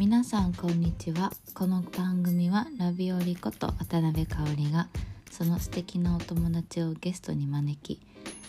[0.00, 1.30] 皆さんこんにちは。
[1.52, 4.88] この番組はラビオリこと渡辺香織が
[5.30, 8.00] その素敵なお友達をゲストに招き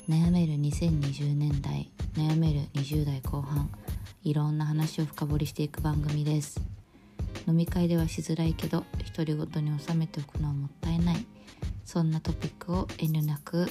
[0.08, 3.70] 悩める2020年代悩める20代後半
[4.24, 6.62] いろんな話を深掘りしていく番組です。
[7.46, 11.26] 飲み会ではしづらいけど独り言に収めておくのはもったいない
[11.84, 13.66] そんなトピックを遠慮なく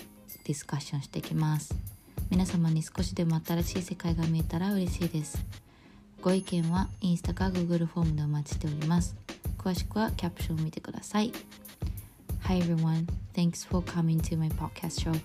[0.45, 1.75] ディスカッションしてきます。
[2.29, 5.43] 皆様に少しでも新しい世界が見えたら嬉しいです。
[6.22, 9.16] ご意見はインスタか Google フォームでお待ちしております
[9.58, 11.32] 詳しくはキャプションを見てください
[12.44, 15.20] Hi everyone, thanks for coming to my podcast show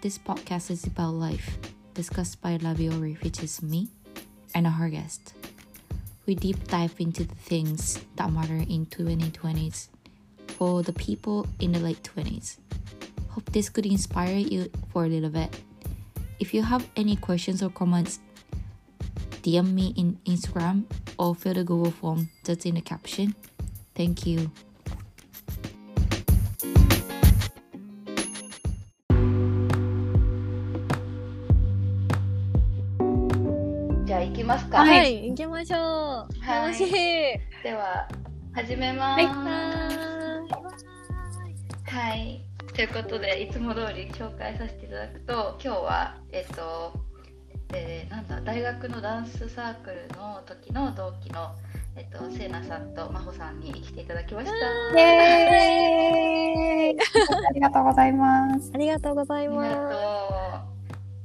[0.00, 1.58] This podcast is about life
[1.94, 3.88] discussed by Labiori which is me
[4.54, 5.34] and our guest
[6.26, 9.88] we deep dive into the things that matter in 2020s
[10.46, 12.58] for the people in the late 20s.
[13.30, 15.50] Hope this could inspire you for a little bit.
[16.38, 18.20] If you have any questions or comments,
[19.47, 20.83] DM me in Instagram
[21.17, 23.33] or fill the Google form that's in the caption.
[23.95, 24.51] Thank you.
[34.05, 34.79] じゃあ行きますか。
[34.79, 35.79] はい、行きましょう。
[35.79, 36.91] はい楽しい。
[37.63, 38.05] では
[38.51, 39.23] 始めます。
[39.23, 39.27] はい。
[41.85, 42.43] はい。
[42.75, 47.06] ということで、いつも通り紹介させていただくと、今日は、えっと、
[47.73, 51.53] えーなんだ、大学のダンスサークルの時の同期の、
[51.95, 54.53] えっと、せいなさんとまほさんに来ていただきました。
[54.97, 56.99] イエーイ
[57.49, 58.71] ありがとうございます。
[58.73, 60.67] ありがとうございありがとうま。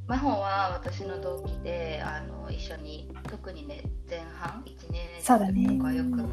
[0.09, 6.27] まほは私の同期で、あの一緒に、特にね、前半、1年そうだねとかよく、うん、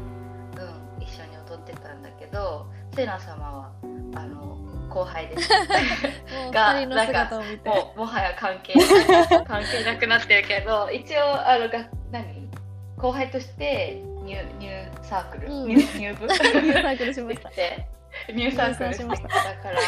[1.00, 3.72] 一緒に踊ってたんだけど、せいな様は、
[4.14, 5.36] あの、後輩で
[6.52, 7.68] が二人の姿を見て。
[7.68, 8.74] もうもはや関係
[9.46, 12.50] 関係なくなってるけど一応あのが何？
[12.98, 15.68] 後輩としてニュニューサークル、うん。
[15.68, 17.48] ニュー入部 ニューサークルしました。
[17.50, 17.86] で
[18.34, 19.80] ニューサークルして入部しまだから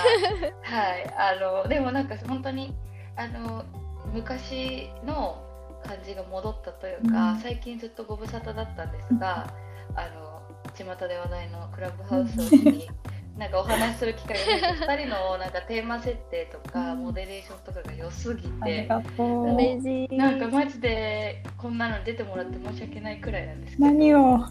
[0.63, 1.15] はい。
[1.19, 2.75] あのでもなんか本当に
[3.17, 3.65] あの
[4.13, 5.43] 昔の
[5.85, 7.39] 感じが戻ったというか、うん。
[7.41, 9.53] 最近ずっとご無沙汰だったんですが、
[9.95, 10.43] あの
[10.75, 12.89] 巷で話題のクラブハウスをしに
[13.37, 19.55] なんかお話しする機会が増えて2人のなんかテーマ設定とかモデレーションとかが良すぎてありがとう。
[19.55, 20.17] 嬉しい。
[20.17, 23.87] なんかマジでこんなの出てもらって申し訳ないくらいなんですけど。
[23.87, 24.39] 何を？
[24.39, 24.49] は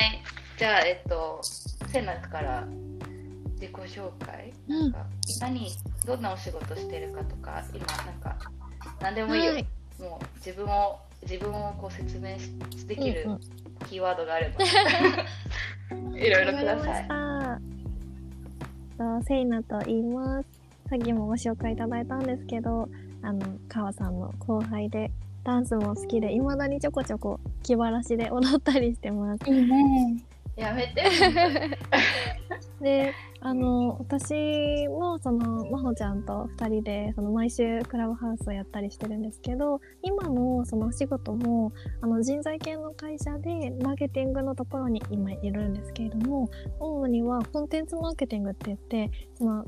[0.00, 0.22] い。
[0.58, 1.40] じゃあえっと
[1.88, 2.66] セナから
[3.54, 4.52] 自己紹介。
[4.68, 4.80] うん。
[4.80, 5.06] なんか
[5.40, 5.70] 何
[6.06, 8.38] どんなお仕事してるかとか今なんか
[9.00, 9.66] 何でもいいよ、はい。
[10.00, 12.50] もう自分を自分をこう説明し
[12.86, 13.40] できるうんうん
[13.86, 14.64] キーワードがあれば、
[16.18, 17.08] いろいろください。
[18.98, 20.48] とセイナと言います。
[20.90, 22.88] さっきもご紹介いただいたんですけど、
[23.22, 25.10] あの、川さんの後輩で、
[25.44, 29.50] ダンスも好きで、未だにちょこちょこ気晴らしで踊ったりしてます。
[29.50, 30.24] いいね。
[30.56, 31.04] やめて
[32.80, 46.50] で、あの、私も、その、まほちゃんと二人で、その、毎週クラブハウスをやったりしてるんですけど、今の、その、お仕事も、あの、人材系の会社で、マーケティングのところに今いるんですけれども、
[46.80, 49.64] 主には、コンテンツマーケティングって言って、その、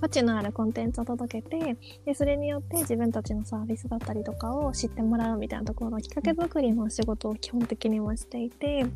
[0.00, 8.86] 価値のあるコンテンツを届けて、で、それによって自分たちのサービスだったりとかを知ってもらうみたいなところのきっかけ作りの仕事を基本的にはしていて、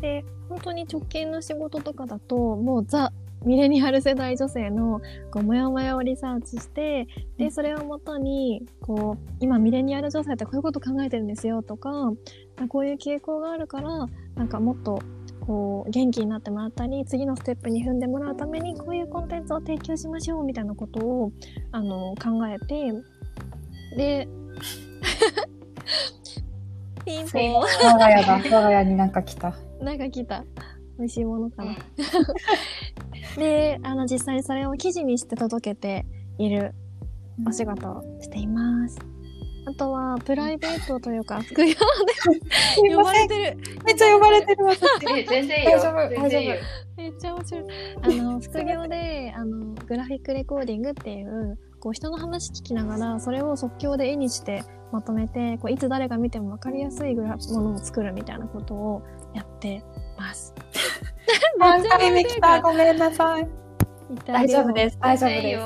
[0.00, 3.12] で、本当に直近の仕事とかだと、もうザ・
[3.44, 5.00] ミレニアル世代女性の
[5.30, 7.06] こうモヤモヤをリサーチして、
[7.36, 12.12] で、それをもとに、こう、今ミレニアル女性ってこういうこと考えてるんですよとか、
[12.68, 15.00] こういう傾向があるから、なんかもっと、
[15.40, 21.32] こう、元気になってもらったり、次のステップに踏んでもらうために、こういうコンテンツを提供しましょうみたいなことを、
[21.72, 22.92] あの、考えて、
[23.96, 24.28] で、
[27.04, 27.52] ピンポン。
[27.54, 28.34] 我が家だ。
[28.34, 29.54] 我が家になんか来た。
[29.80, 30.44] なんか来た。
[30.98, 31.70] 美味しいものかな。
[31.70, 31.76] うん
[33.36, 36.06] で、あの、実際にそれを記事にして届けて
[36.38, 36.74] いる
[37.46, 38.98] お仕事をしています。
[39.66, 41.78] あとは、プライベートというか、 副業です
[42.96, 43.02] 呼。
[43.02, 43.58] ばれてる。
[43.84, 44.84] めっちゃ呼ばれてる私。
[45.16, 46.08] え全然いいよ大丈夫？
[46.10, 46.54] 全然いいよ
[46.96, 47.64] めっちゃ面白い。
[48.02, 54.62] あの、副業で、あの、グラフィックレコーディングっていう、こう、人の話聞きながら、それを即興で絵にして
[54.92, 59.02] まとめて、こう、いつ誰が見てもわかりやすいグラものを作るみたいなことを
[59.32, 59.82] やって。
[61.58, 62.60] 何回目来た？
[62.60, 63.46] ごめんなさい。
[64.24, 64.98] 大大丈夫です。
[65.00, 65.58] 大丈夫です。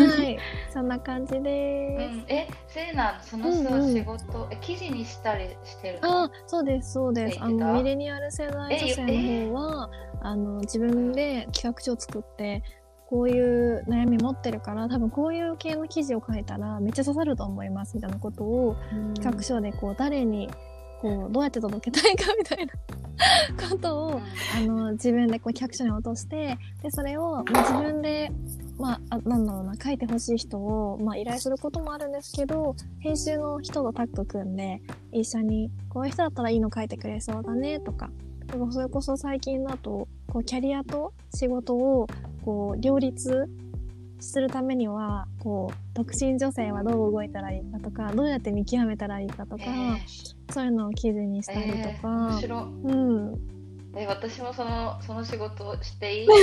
[0.00, 0.38] はい。
[0.70, 2.16] そんな感じうです。
[2.16, 6.24] ん、え、せいな、そのさ、うんうん仕事、え、記事にしたりしてるの？
[6.24, 7.38] あ、そうです、そうです。
[7.40, 9.90] あの、ミレニアル世代女性の方は、
[10.20, 12.62] あの、自分で企画書を作って、
[13.08, 18.74] こういう悩み持ってるから、多分こういう系の記事を書いたらめっちゃ刺さると思いますみたいなことを
[19.14, 20.50] 企画書でこう誰に
[21.00, 22.72] こうどうやって届けたいかみたいな
[23.70, 24.20] ことを
[24.56, 28.30] あの自分でこう企画書に落としてでそれを、まあ、自分で、
[28.78, 34.82] まあ、あなんだろうな書いてほしい人を、まあ、依頼することもあるんですけど編集の人とタッグ組んで
[35.12, 38.10] 一緒にこういう人だったらいいの書いてくれそうだねとか
[38.46, 42.06] だからそれこそ最近だとこうキャリアと仕事を
[42.44, 43.48] こう両立
[44.18, 49.64] するためにはこう独身女性はどう動いたらいいかとかどうやって見極めたらいいかとか、
[50.50, 52.62] そういうのを記事にしたりとえーか面、白い。
[52.62, 52.96] う
[53.32, 53.34] ん、
[53.96, 56.28] え私もそのその仕事をしていい？
[56.28, 56.34] ね、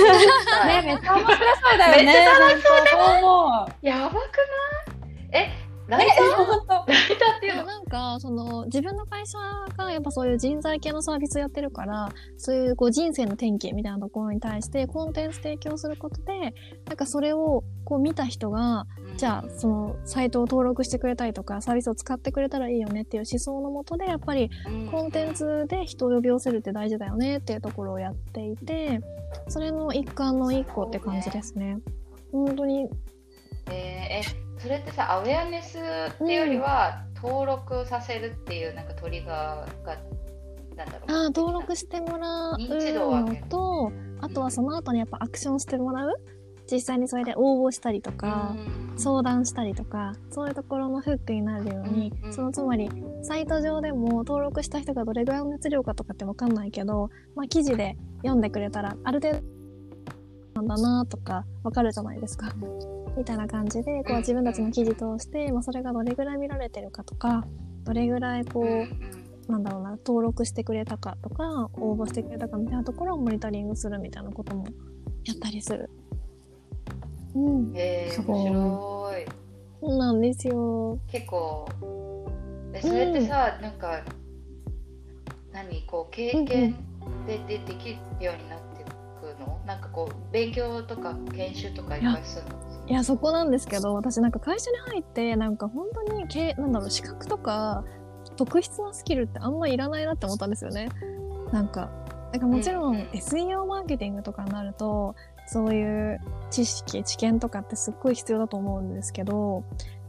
[0.84, 2.04] めっちゃ面白そうだよね。
[2.04, 3.86] めっちゃ楽しそうそう思う。
[3.86, 5.42] やばくない？
[5.42, 5.48] え
[5.86, 6.86] ライえ、ター？
[6.86, 9.38] ライターっていうのなんかその自分の会社
[9.76, 12.08] がやっぱそういう人材系のサービスやってるから
[12.38, 16.54] そういうこう人生の転機みたいなところに対してコンテンツ提供することで
[16.86, 18.86] なんかそれをこう見た人が
[19.16, 24.50] じゃあそのサイトを登録してくれたりとかサービスを使ってくれたらいいよねっていう思想のもとでやっぱり
[24.90, 29.00] コンテンツで人を呼び寄せるって大事だよねっていうところをやっていて
[29.48, 31.78] それの一環の一個って感じですね。
[32.32, 32.88] 本当に
[33.70, 39.96] えーえそれってさアウェアネスっていうよりは、登録させるっていうなんかトリガーが
[40.76, 41.12] なんだろう。
[41.12, 42.58] あー登録してもらう。
[42.58, 43.42] のる。
[43.48, 46.12] とあとはその後にやっぱアクションしてもらう。
[46.70, 48.84] 実際にそれで応募したりとか、うん。
[48.96, 52.90] 相談したりとかそういうところのフックになるように、うんうんそのつまり
[53.22, 59.40] サイト上でも登録した人がどれぐらいの熱量かとかって分かんないけど、まあ、記事で読んでくれたらある程
[60.54, 62.54] 度なんだなとか分かるじゃないですか。
[63.16, 67.44] みたいな感じでこうんう自分たちの記事通して、まあ、それがどれぐらい見られてるかとか
[67.84, 74.64] どれぐらいこう、うんうんなんだろうな登録してくれたかとか応募してくれたかみたいなところをモニタリングするみたいなことも
[75.26, 75.90] やったりする。
[77.34, 78.36] うん、えー、すごい。
[78.36, 79.26] 面白い。
[79.82, 80.98] そうなんですよ。
[81.12, 81.68] 結構
[82.72, 84.02] えそれってさ、なんか
[85.52, 88.82] 何こう経験ででできるようになって
[89.20, 89.60] くの？
[89.66, 92.73] なんかこう勉強とか研修とかいっぱいするの？
[92.86, 97.84] いやそこなんですけど私なんか会社に入ってなんか本当にけなんだろう資格とか
[98.36, 100.88] 特筆なスキルってあんまいらないなって思ったんですよね。
[101.52, 101.90] なんか
[102.32, 105.14] なんかもちろうんん SEO マーケティングとかになると
[105.46, 106.20] そういう
[106.50, 109.64] 知識知見とかってすっごい必要だと思うんですけど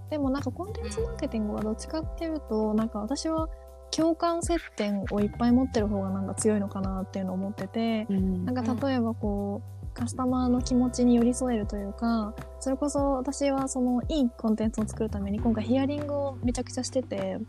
[0.10, 3.48] でもなんかコンテンツマーケティングはどっちかっていうとなんか私は
[3.92, 17.40] 共感接点をいっぱい持ってる方がなんか強いのかなっていうのを思ってて、なんか例えばこう、カスタマーの気持ちに寄り添えるというか、それこそ私はそのいいコンテンツを作るために今回ヒアリングをめちゃくちゃしてて、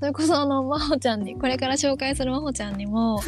[0.00, 3.20] それこそあの、まほちゃんに、これから紹介するまほちゃんにも、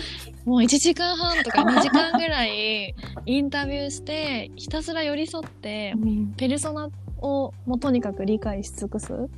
[0.44, 2.94] もう1時間半とか2時間ぐらい
[3.26, 5.94] インタビューして、ひたすら寄り添って、
[6.36, 9.28] ペルソナをもうとにかく理解し尽くす。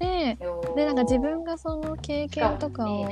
[0.00, 0.38] で、
[0.74, 3.06] で、なんか自分がその経験とかを、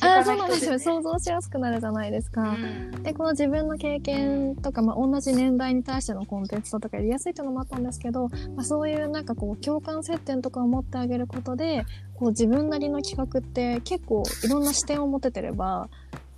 [0.00, 2.42] あそうなん想像しやすくなるじゃないですか。
[2.50, 3.02] うん。
[3.02, 11.84] で、この自分の経験とか、まあ、同じ年代に対してのコンテンツだとかやりやすいっていうのもあったんですけど、まあ、そういうなんかこう、共感接点とかを持ってあげることで、
[12.14, 15.88] こう自分なりの企画って結構いろんな視点を持ててれば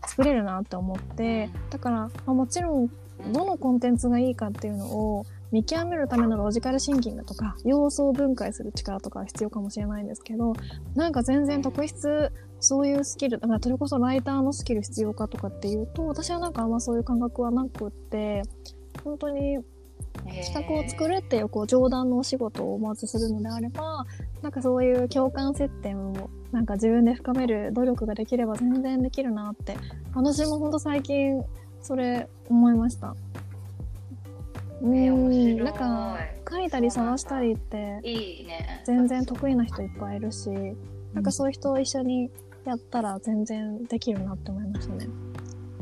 [0.06, 2.88] 作れるなって思って、だから、まあ、もちろん、
[3.32, 10.54] どのコンテンツがいいかっていうのを見極めるためのロジカルシンキングとか、要素を分解する力とかは必要かもしれないんですけど、
[10.94, 18.42] なんか全然特筆そういうスキル、だからそれこそライターのスキル必要かとかっていうと、私はなんかあんまそういう感覚はなくって、
[19.04, 19.58] 本当に
[20.44, 24.06] 企画を作るっていうこう上段のお仕事をまずするのであれば、
[24.40, 29.76] なんかそういう共感接点をなんか自分で深める努力ができれば全然できるなって、
[30.14, 31.42] 私も本当最近
[31.80, 33.14] それ思いました。
[34.82, 35.54] うえー面白い。
[35.54, 36.18] ん、なんか
[36.50, 38.82] 書いたり探したりっていいね。
[38.84, 40.50] 全然得意な人いっぱいいるし、
[41.14, 42.30] なんかそういう人を一緒に
[42.64, 45.06] やったら全然できるなって思いましたね。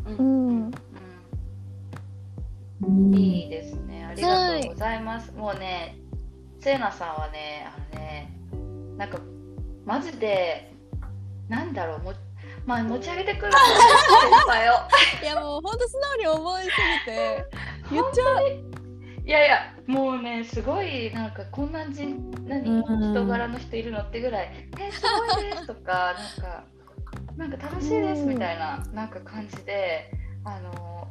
[0.07, 0.59] ううん。
[0.69, 0.71] ん。
[2.83, 3.14] うん。
[3.14, 4.04] いいですね。
[4.04, 5.97] ありがとうございます、もうね
[6.61, 8.33] せいなさんはねあのね
[8.97, 9.19] なんか
[9.85, 10.73] マジで
[11.49, 12.12] なんだろうも
[12.66, 13.59] まあ持ち上げてくる先
[14.47, 14.75] 輩を
[15.23, 17.47] いやもうほんと素直に思いすぎて、
[17.90, 18.69] 言っ本当に？
[19.24, 23.12] いやいやもうねすごいなんかこんな人何、うん。
[23.12, 24.50] 人柄の人いるのってぐらい
[24.80, 26.64] 「えすごいです」とか なんか
[27.36, 30.10] 「なんか楽しいです」みたいななんか感じで
[30.44, 31.08] あの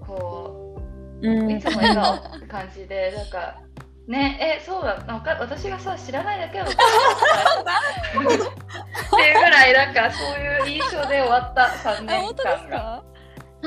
[0.00, 0.80] こ
[1.22, 1.50] ううん。
[1.50, 3.60] いつも笑顔って感じで なんか
[4.06, 7.80] ねえそうだなんか私がさ知らないだけなのかな
[8.20, 13.13] っていうぐらいなんかそういう印象で終わった3あ、年間が。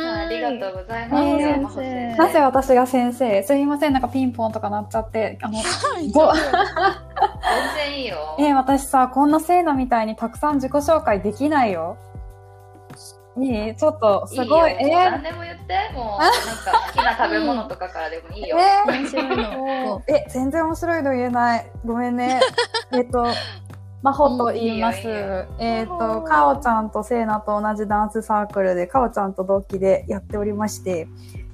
[0.04, 1.78] かありがとうございはます。
[2.18, 5.60] なぜ私が先生すいませんなんかピンポンとかなっちゃってあの
[6.14, 6.42] ご 全
[7.92, 8.36] 然いいよ。
[8.40, 11.98] えー私さ、こんなせいなみたいにたくさん自己紹介できないよ。
[13.40, 13.76] いい？
[13.76, 14.72] ちょっと、すごい。
[14.72, 14.78] え？
[14.84, 15.94] ー何でも言って。
[15.94, 18.58] もう、なんか好きな食べ物とかからでもいいよ。
[18.58, 18.90] え？
[18.90, 20.02] ー面白いの。
[20.08, 21.72] え、全然面白いの言えない。
[21.86, 22.40] ごめんね。
[22.94, 23.26] えっと、
[24.08, 25.00] まほと言います。
[25.00, 25.06] いい
[25.60, 31.08] えっと、かおちゃんとせいなと同じダンスサークルで、かおちゃんと同期でやっておりまして、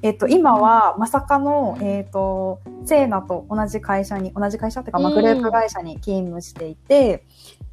[0.03, 5.15] えっと、今はまさかの、えっと、せいなと同じ会社に、同じ会社っていうか、まあ、うん。
[5.15, 7.25] グループ会社に勤務していて、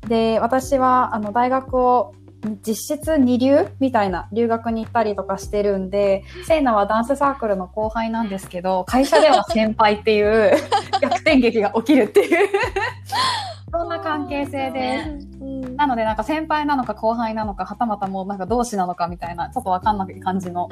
[0.08, 2.14] で、私は、あの、大学を
[2.66, 10.52] 実質二流みたいな留学に行ったりとかしてるんで、セイナはダンスサークルの後輩なんですけど、会社では先輩っていう
[11.02, 12.48] 逆転劇が起きるっていう、
[14.10, 15.28] 関係性です。
[15.40, 20.68] うんなので、なんか先輩なのか後輩なのか、はたまたもうなんか同志なのかみたいな、ちょっとわかんない感じの。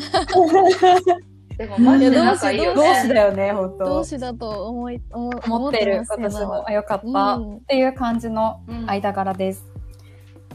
[1.57, 3.15] でもマジで仲いいよ同志ね。
[3.15, 6.69] だよね、本当同志だと思い思思ってる、私も。
[6.69, 9.68] あよかった、うんっていう感じのうん間柄です。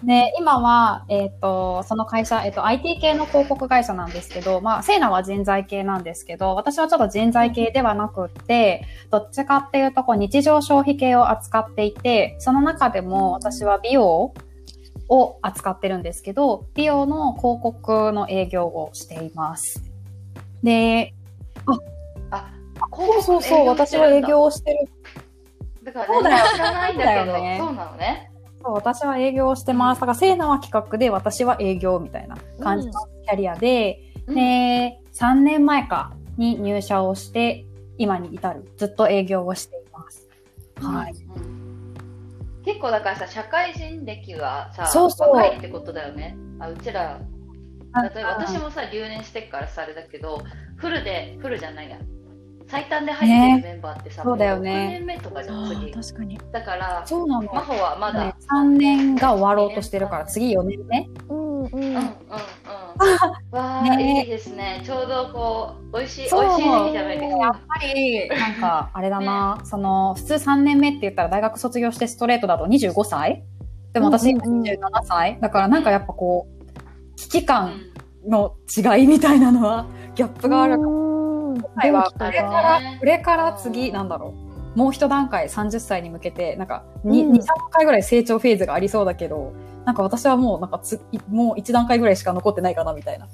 [0.02, 14.34] で、今は、えっ、と、その会社、えっ、と、IT 系の広告会社なんですけど、まあ、セイナは人材系なんですけど、私はちょっと人材系ではなくって、どっちかっていうと、こう、日常消費系を扱っていて、その中でも私は美容
[15.10, 19.84] を扱ってるんですけど、美容の広告の営業をしています。
[20.64, 21.14] で、
[22.32, 22.52] あ、
[22.92, 24.90] そうそうそう、私は営業をしてる
[25.84, 28.33] だからそうだよ知らないんだけど、ねそうなのね。
[28.64, 30.02] そう、私は営業をしてます。
[30.02, 32.94] だから、セイナは企画で、私は営業みたいな感じの
[33.26, 37.66] キャリアで、うんで、3年前かに入社をして、
[37.98, 38.72] 今に至る。
[38.78, 40.30] ずっと営業をしています。
[40.80, 41.14] はい。
[41.14, 41.64] うん
[42.66, 46.38] 結構だからさ、社会人歴はさ、そうそう若いってことだよね。
[46.60, 47.20] あうちら、
[48.16, 50.42] 例えばあ私もさ、留年してっからさ、あれだけど、
[50.78, 51.98] フルで、フルじゃないや。
[52.74, 55.94] 最短で入ってるメンバーってさ、そうだよもね6年目とかじゃん、あ次ー。
[55.94, 56.40] 確かに。
[56.52, 57.54] だから、そうなの。
[57.54, 61.70] 真帆はまだ、ね、3年が終わろうとしてるから、次4年目うんうん。
[61.70, 62.00] うんうんうん。
[63.52, 64.82] わあ、ねいいですね。
[64.84, 67.60] ちょうどこう、美味しい、美味しい時期じゃないですやっか。
[67.68, 73.44] ぱり、なんか、あれだな、その、普通3年目って言ったら大学卒業してストレートだと25歳？
[73.94, 77.68] でも私今うんうんうん27歳、だからなんかやっぱこう、危機う感
[78.26, 81.03] んの違いみたいなのは、ギャップがあるかもうん今
[81.76, 84.34] 回はこれか、からこれから次、なんだろ
[84.76, 84.78] う。
[84.78, 89.54] もう一段階30歳に向けて、なんか2、うん2 3回ぐらい成長フェーズがありそうだけど、
[89.86, 93.28] なんか私はもうなんかつ、いもう1段階ぐらいしか残ってないかなみたいな。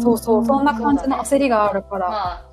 [0.00, 2.08] そうそう、そんな感じの焦りがあるから。
[2.08, 2.44] まあ、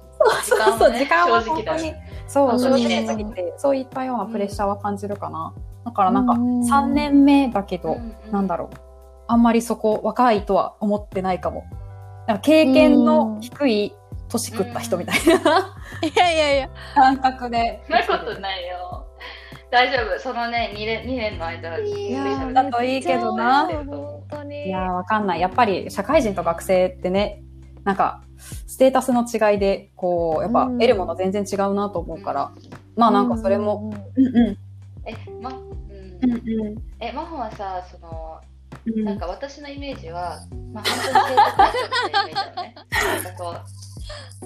[0.44, 1.94] そうそう、時間は本当に。
[2.28, 5.54] そう、うん正直すぎて、そういったようなプレッシャーは感じるかな。
[5.86, 8.78] だからなんか、うん3年目だけど、うんうんなんだろう。
[9.28, 11.66] あんまりそこ、若いとは思ってないかも。
[12.28, 13.94] か経験の低い
[14.30, 15.34] 年食った人みたいな
[16.02, 16.70] いやいやいや。
[16.96, 17.82] 感覚で。
[17.88, 19.06] そんなことないよ。
[19.72, 20.20] 大丈夫。
[20.20, 24.68] そのね、2年 ,2 年の間、いやだといいけどな本当に。
[24.68, 25.42] いやー、わかんない。
[25.42, 27.44] やっぱり社会人と学生ってね、
[27.84, 28.24] なんか、
[28.68, 32.52] ステータスの違いで、こう、やっぱうん得るもの全然違うなと思うから、
[32.96, 34.58] まあなんかそれも、うんうん。
[35.06, 36.20] え、ま、うん。
[36.24, 38.42] うんうんえ、真帆はさ、その、
[38.86, 40.40] うんなんか私のイメージは、
[40.74, 42.76] まあ、本当に生徒会長っていうイメージだよね。
[43.24, 43.89] なんかこう、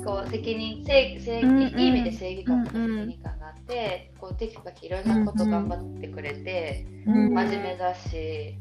[0.03, 8.58] こう責任、正正いい意味で正義感と責うんうん任感があって、こうテキパキいろんなこと頑張ってくれて、うん真面目 だし。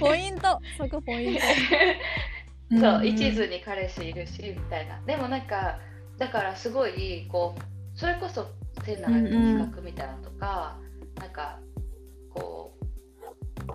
[0.00, 0.58] ポイント。
[0.78, 1.40] そこポイント。
[2.80, 5.78] そう、ん一途に彼氏いるしみたいなでもなんか
[6.16, 8.46] だからすごいこうそれこそ
[8.84, 10.78] センナがやった企画みたいなのとか、
[11.16, 11.58] なんか
[12.30, 12.84] こう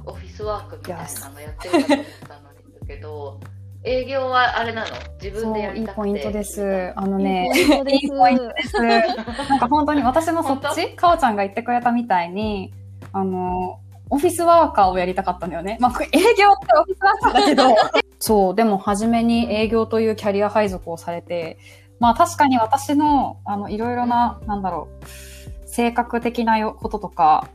[0.05, 3.39] オフィスワークみたいなのやってるかと思ったのだけど
[3.83, 4.87] 営業はあれなの？
[5.21, 6.93] 自分でやりたくていいポイントです。
[6.95, 8.77] あのね、いいポイントです。
[9.49, 12.73] なんか本当に私のそっ本ち、かおちゃんが言ってくれたみたいに、
[13.13, 15.77] あの、オフィスワーカーをやりたかったんだよね。
[15.79, 17.63] まあ、営業ってオフィスワーカーだけど。
[18.19, 21.57] そう、でも初めに営業というキャリア配属をされて、
[21.99, 27.47] まあ確かに私の、あの、いろいろな、なんだろう、性格的なよこととか、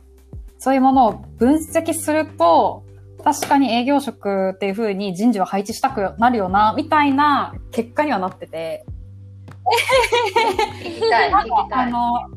[0.57, 2.83] そういうものを分析すると、
[3.25, 8.85] 確かに営業職っていう風に人事は配置したくなるよな、みたいな結果にはなってて。
[10.83, 12.29] 聞きたい聞きたいあの、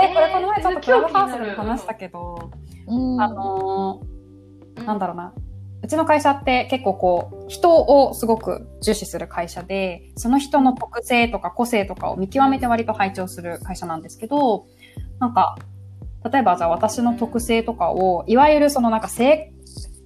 [0.00, 2.50] え、これこの前ちょっとクラブハウスでも話したけど、
[2.86, 5.32] うんあのうんなんだろうな。
[5.82, 14.66] うちの会社って結構こう、人をすごく重視する会社で、その人の特性とか個性とかを見極めて割と配置をする会社なんですけど、
[15.18, 15.56] なんか、
[16.30, 19.53] 例えばじゃあ私の特性とかを、いわゆるそのなんか性、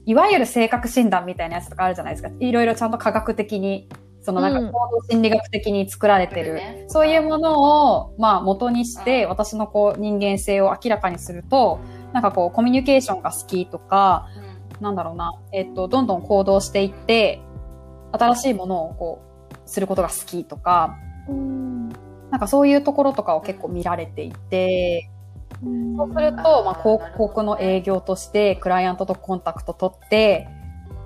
[0.08, 2.30] いわゆる性格診断みたいなやつとかあるじゃないですか。
[2.40, 3.90] いろいろちゃんと科学的に、
[4.22, 4.72] そのなんかうん。
[4.72, 6.86] 行動心理学的に作られてる、ね。
[6.88, 9.28] そういうものを、まあ元にして、うん。
[9.28, 11.80] 私のこう人間性を明らかにすると、
[12.14, 14.26] なんかこうコミュニケーションが好きとか、
[14.80, 17.42] なんだろうな、えっと、どんどん行動していって、
[18.12, 20.96] 新しいものをこう、することが好きとか、
[21.28, 21.90] うん。
[22.30, 25.17] なんかそういうところとかを結構見られていて、うん
[25.96, 30.48] そうすると、まあ、広告の営業として、クライアントとコンタクト取って、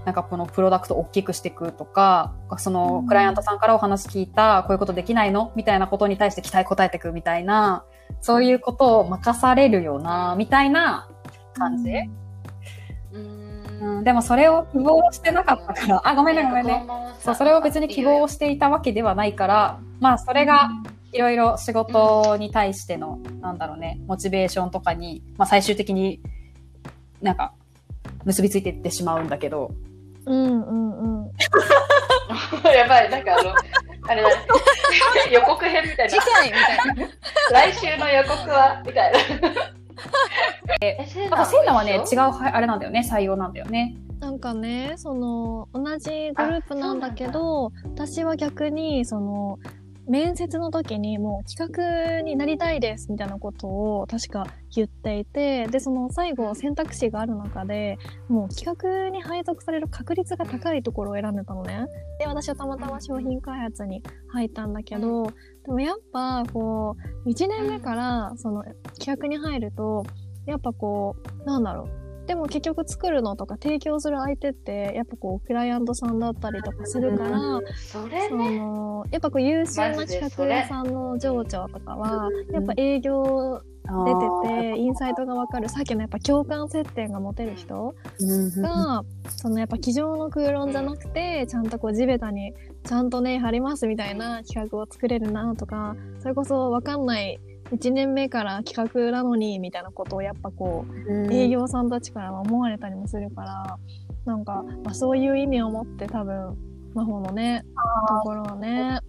[0.05, 3.07] なんかこのプロダクトを大きくしていくとか、そのうん。
[3.07, 5.53] クライアントさんからお話聞いた、こういうことできないの？
[5.55, 7.85] みたいなことに対して期待答えていくみたいな、
[8.21, 11.09] そういうことを任されるよな、みたいな
[11.55, 11.91] 感じ。
[13.13, 13.53] うん。
[13.81, 16.85] うん、でもそれを希望してなかったから、あ、ごめんねごめんね。
[17.21, 20.71] そう、それを別に希望していたわけではないから、まあそれが
[21.13, 26.21] いろいろ仕事に対しての、なんだろうね、モチベーションとかに、まあ最終的に
[27.21, 27.53] なんか
[28.25, 29.73] 結びついていってしまうんだけど、
[30.27, 31.31] うんうんうん。
[32.75, 33.55] やばい、なんかあの、
[34.09, 34.35] あれだね、
[35.33, 36.25] 予告編みたい次な。
[36.25, 37.13] 回みたいな。
[37.51, 39.19] 来週の予告は、みたいな。
[40.81, 43.97] え、セイナはね、違うはあれなんだよね、採用なんだよね。
[44.21, 49.59] なんかね、その、同じグループなんだけど、私は逆に、その、
[50.09, 61.87] 面接の時にもう企画になりたいですみたいなことを確か言っていて、で、その最後選択肢がある中で、もう企画に配属される確率が高いところを選んでたのね。
[62.19, 65.25] で、私はたまたま商品開発に入ったんだけど、
[65.65, 68.65] でもやっぱこう、1年目からその
[68.99, 70.05] 企画に入ると、
[70.47, 72.02] やっぱこう、なんだろう。
[72.27, 78.59] でも結局作るのとか提供する相手って、やっぱこう、クライアントさんだったりとかするから、そそれね。
[78.59, 88.25] の、やっぱこう優秀な企画屋さんの上長とかは、やっぱ営業出てて、インサイトがわかる、さっきのやっぱ共感接点が持てる人う
[88.59, 97.41] んが、そのやっぱ机上の空論じゃなくて、ちゃんとこう地べたに、ちゃんとね、貼りますみたいな企画を作れるなとか、それこそわかんない、
[97.71, 103.79] 1年目から企画なのに、みたいなことをやっぱこう、営業さんたちからは思われたりもするから、
[104.25, 106.57] なんか、まあ、そういう意味を持って多分、
[106.95, 107.65] 魔法のね、
[108.09, 109.01] ところはね、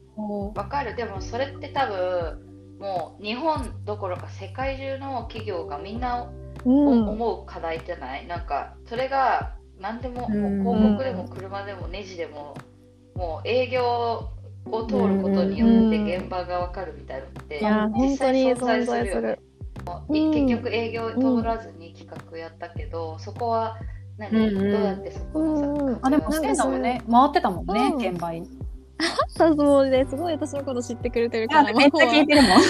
[0.56, 0.96] わかる。
[0.96, 6.30] でもそれって多分、もう日本どころか世界中の企業がみんな
[6.66, 7.10] うん。
[7.10, 12.56] 思う課題じゃない、なんかそれが何でも,、広告でも車でもネジでも
[13.16, 14.30] もう営業
[14.66, 19.40] を通ることによって現場がわかるみたいなのって、いや、本当に存在する。
[20.10, 20.32] うん。
[20.32, 23.78] 結局営業通らずに企画やったけど、そこは
[24.18, 24.72] 何、うんうん。
[24.72, 28.00] どうやってそこのさ、あ、でも、なんかセイナもね、回ってたもんね、うん。
[28.14, 28.48] 現場に。
[29.30, 31.70] さそうですごい私のこと知ってくれてるから。
[31.70, 32.52] あめっちゃ聞いてるもん。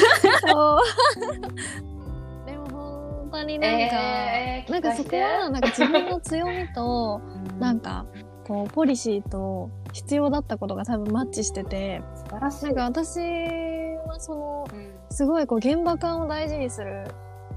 [2.46, 7.22] でも本当になんか、えーなんかそこはなんか自分の強みと、
[7.60, 8.06] なんか
[8.48, 12.66] こうポリシーと必要だったことが多分マッチしてて、素晴らしい。
[12.66, 17.08] なんか私はそのうんすごいこう現場感を大事にする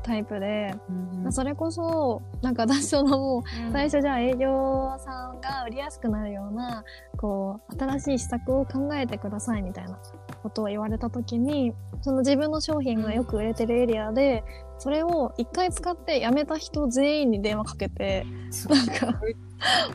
[0.02, 0.92] タイプで、う
[1.28, 6.84] んそれこそなんか私そのもう最初じゃあ営業さんが売りやすくなるような、
[7.16, 9.98] こう、新しい施策を考えてくださいみたいな
[10.42, 11.72] ことを言われた時に、
[12.02, 14.44] その自分の商品がよく売れてるエリアで、
[14.78, 18.26] それを一回使って辞めた人全員に電話かけて、
[18.68, 19.20] なんか、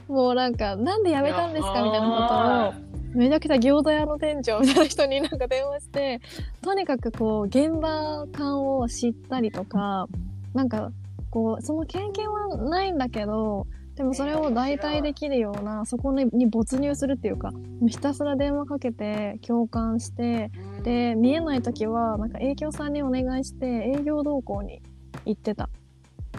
[0.08, 6.22] もうなんか、なんで辞めたんですかみたいなことを、めちゃくちゃ餃子屋の店長みたいな人になんか電話して、
[6.62, 10.08] とにかくこう、現場感を知ったりとか、
[10.54, 10.92] なんか、
[11.30, 13.68] こう、その経験はないんだけど、
[14.02, 24.82] でもそれを代替できるような、そこにに没入するっていうか、もうひたすら電話かけて、共感して、うんで、見えない時は、なんか営業さんにお願いして、営業同行に
[25.26, 25.70] 行ってた。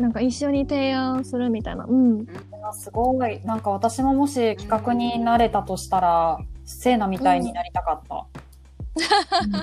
[0.01, 1.85] なんか一緒に提案するみたいな。
[1.85, 2.27] うん。
[2.69, 3.41] あすごい。
[3.45, 8.27] なんか私ももし企画になれたとしたら、セーナみたいになりたかった。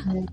[0.10, 0.26] うんうん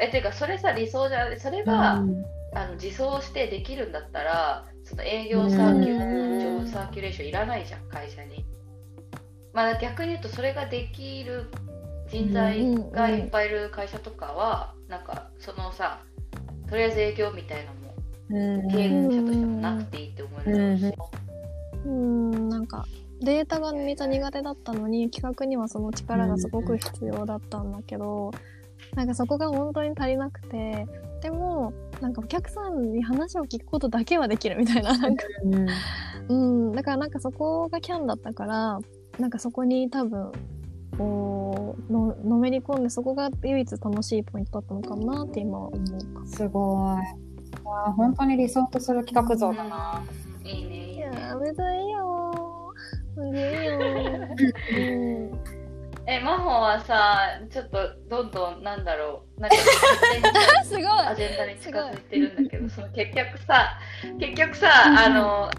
[0.00, 6.40] えてかそれさ理想じゃないそれが、あの自走してできるんだったらその営業サーキュうん。
[6.40, 8.44] 情報サーキュレーションいらないじゃん会社に。
[9.52, 11.48] まあ逆に言うとそれができる
[12.10, 16.00] 人材がいっぱいいる会社とかはなんかそのさ
[16.68, 17.94] とりあえず営業みたいなのも
[18.30, 18.70] うん。
[18.70, 20.94] 経営者としてもなくていいって思えるし
[21.86, 22.84] うん、なんか、
[23.22, 28.32] データがめっちゃ苦手だったのに、企画にはその力がすごく必要だったんだけど、
[28.94, 30.86] なんかそこが本当に足りなくて、
[31.22, 35.24] でも、なんかお客さんに話を聞くことだけはできるみたいな、なんか、
[36.28, 38.80] うん、だからなんかそこがキャンだったから、
[39.18, 40.32] なんかそこに多分、
[40.96, 46.26] こう、の、のめり込んで、そこが唯一楽しいポイントだったのかなって今は思うか。
[46.26, 47.30] すごい。
[47.64, 50.02] あー本当に理想とする企画像だな。
[50.44, 52.72] いいねいいねいやー、めちゃいいよ
[53.14, 55.56] すげえよー。
[56.12, 57.20] え、真帆はさ、
[57.50, 59.56] ちょっとどんどんなんだろう、なんか
[60.62, 60.84] うん、すごい。
[60.84, 63.78] アジェンダに近づいてるんだけど、その結局さ、
[64.18, 65.50] 結局さ、うんあの、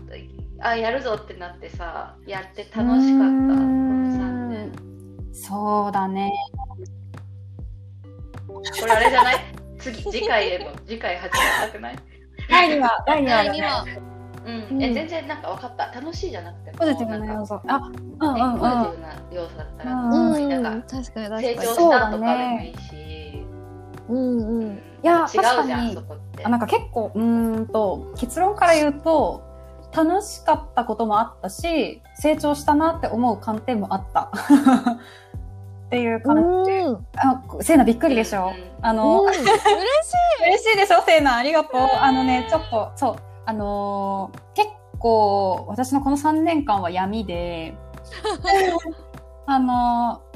[0.60, 3.24] あ、やるぞってなってさ、やって楽しかった、この
[4.18, 4.72] 3年。
[5.32, 6.32] そうだね。
[8.48, 9.36] これあれじゃない？
[9.80, 11.96] 次、次回への、次回始めたくない？
[12.50, 13.50] 第2話、第2話だね。
[13.50, 14.11] 第二話。
[14.46, 17.62] うん、うんえ全然なんか分かった楽しいじゃなくてもポジティブな要素。
[17.68, 18.60] あ、うんうんね、うん。
[18.60, 20.88] ポジティブな要素だったら、うんうん、なんか。
[20.90, 23.46] 成長したとかでもねいいし、
[24.10, 24.82] うんうん。
[25.04, 29.44] いや違うじゃ確かにんそこってあなんか結構、うーんと、結論から言うと、
[29.96, 34.32] 楽しかったこともあったし、成長したなって思う観点もあった。
[35.88, 36.72] っていう感じ。
[36.72, 37.08] うん。
[37.18, 39.44] あ、せいなびっくりでしょ、うんあの、うん、嬉しい。
[40.48, 41.82] 嬉しいでしょせいな、ありがとう。
[42.00, 43.16] あのね、ちょっと、そう、
[43.52, 47.76] あのー結構、私のこの3年間は闇で、
[49.46, 50.32] あのー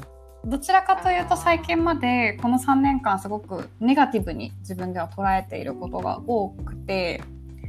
[0.48, 7.20] どちらかというと最近までこの3年間すごくネガティブに自分では捉えていることが多くて、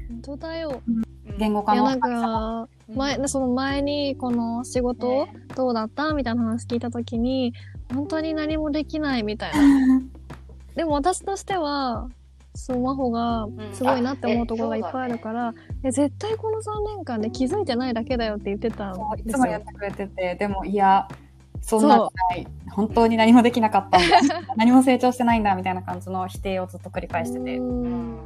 [0.10, 0.82] 本当だよ。
[1.40, 5.34] 言語化のなんか前その前にこの仕事ね。
[5.56, 7.54] どうだったみたいな話聞いた時に
[7.92, 10.02] 本当に何もできないみたいな。
[10.76, 12.10] でも私としては
[12.58, 19.62] そう真帆がすごいなって思うところがいっぱいあるから、え絶対この3年間で気づいてないだけだよって言ってたんそういですよつもやっ。
[19.62, 21.08] てくれてて、でもいや、
[21.62, 22.48] そんなない。
[22.72, 24.42] 本当に何もできなかったんだ。
[24.58, 27.58] 何も成長してないんだ、みたいな感じの否定をずっと繰り返してて。
[27.58, 28.18] ううんん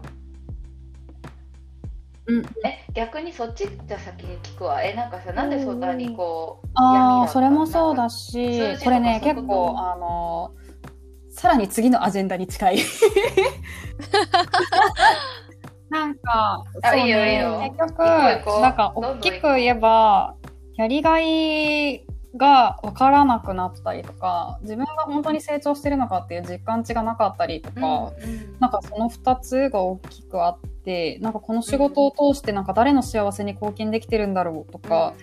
[2.27, 2.45] うん。
[2.65, 10.51] え逆にそっちじゃ先に聞くわえなんかさなんでそんなにこう、ああ、闇だったそれもそうだなんかしこれね、結構、あの、
[11.41, 12.77] さらに次のアジェンダに近い。
[15.89, 17.59] なんか、あそういいよいいよ。
[17.59, 20.35] ね、結局、なんか、大きく言えば、
[20.75, 22.05] やりがい
[22.37, 35.15] が分からなくなったりとか、自分が本当に成長してるのかっていう実感値がなかったりとか、うんなんかその2つが大きくあって、なんかこの仕事を通してなんか誰の幸せに貢献できてるんだろうとか、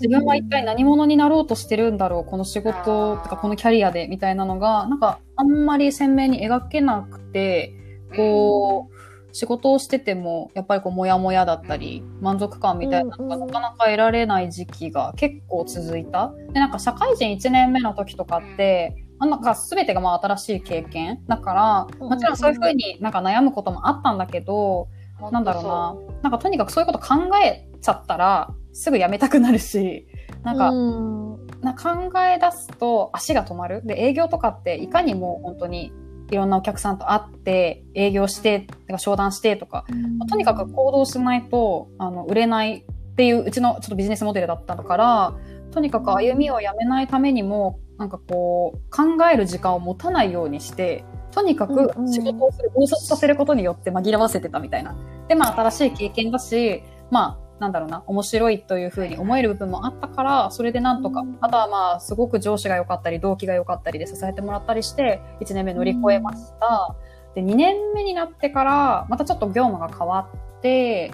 [0.00, 7.72] 自分は一体何者になろうとしてるんだろうこの仕事とかこのキャリアでみたいなのが、なんかあんまり鮮明に描けなくて、
[8.14, 8.96] こう、
[9.36, 16.32] 仕事をしてても、やっぱりこう、もやもやだったり、満足感みたいなのがなんかなか得られない時期が結構続いた。
[16.52, 24.88] で、なんか社会人1年目の時とかって、まあなんか全てがまあ新しい経験だから、うんもちろんそういうふうになんか悩むこともあったんだけど、
[25.20, 25.96] うんなんだろうな。
[26.22, 30.06] なんかとにかくそういうこと考えちゃったら、すぐやめたくなるし、
[30.42, 33.82] なんか、うんな考え出すと足が止まる。
[33.84, 35.92] で、営業とかっていかにも本当に
[36.30, 39.84] いろんなお客さんと会って、営業して、てか商談してとか、
[40.18, 45.34] まあとにかく行動しないと、あの、売れないっていううちのちょっとビジネスモデルだったから、
[45.72, 54.94] とにかく歩みをやめないためにも、なんかこう、考える時間を持たないようにして、とにかくうんうん仕事をする、暴殺させることによって紛らわせてたみたいな。
[55.28, 66.94] で、まあ新しい経験だし、まあ、なんだろうな、面白いというふうに思える部分もあったから、それでなんとか、うんあとはまあ、すごく上司が良かったり、動機が良かったりで支えてもらったりして、1年目乗り越えました。
[67.34, 71.12] で、2年目になってから、またちょっと業務が変わって、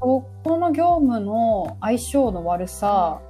[0.00, 3.20] そこの業務の相性の悪さ、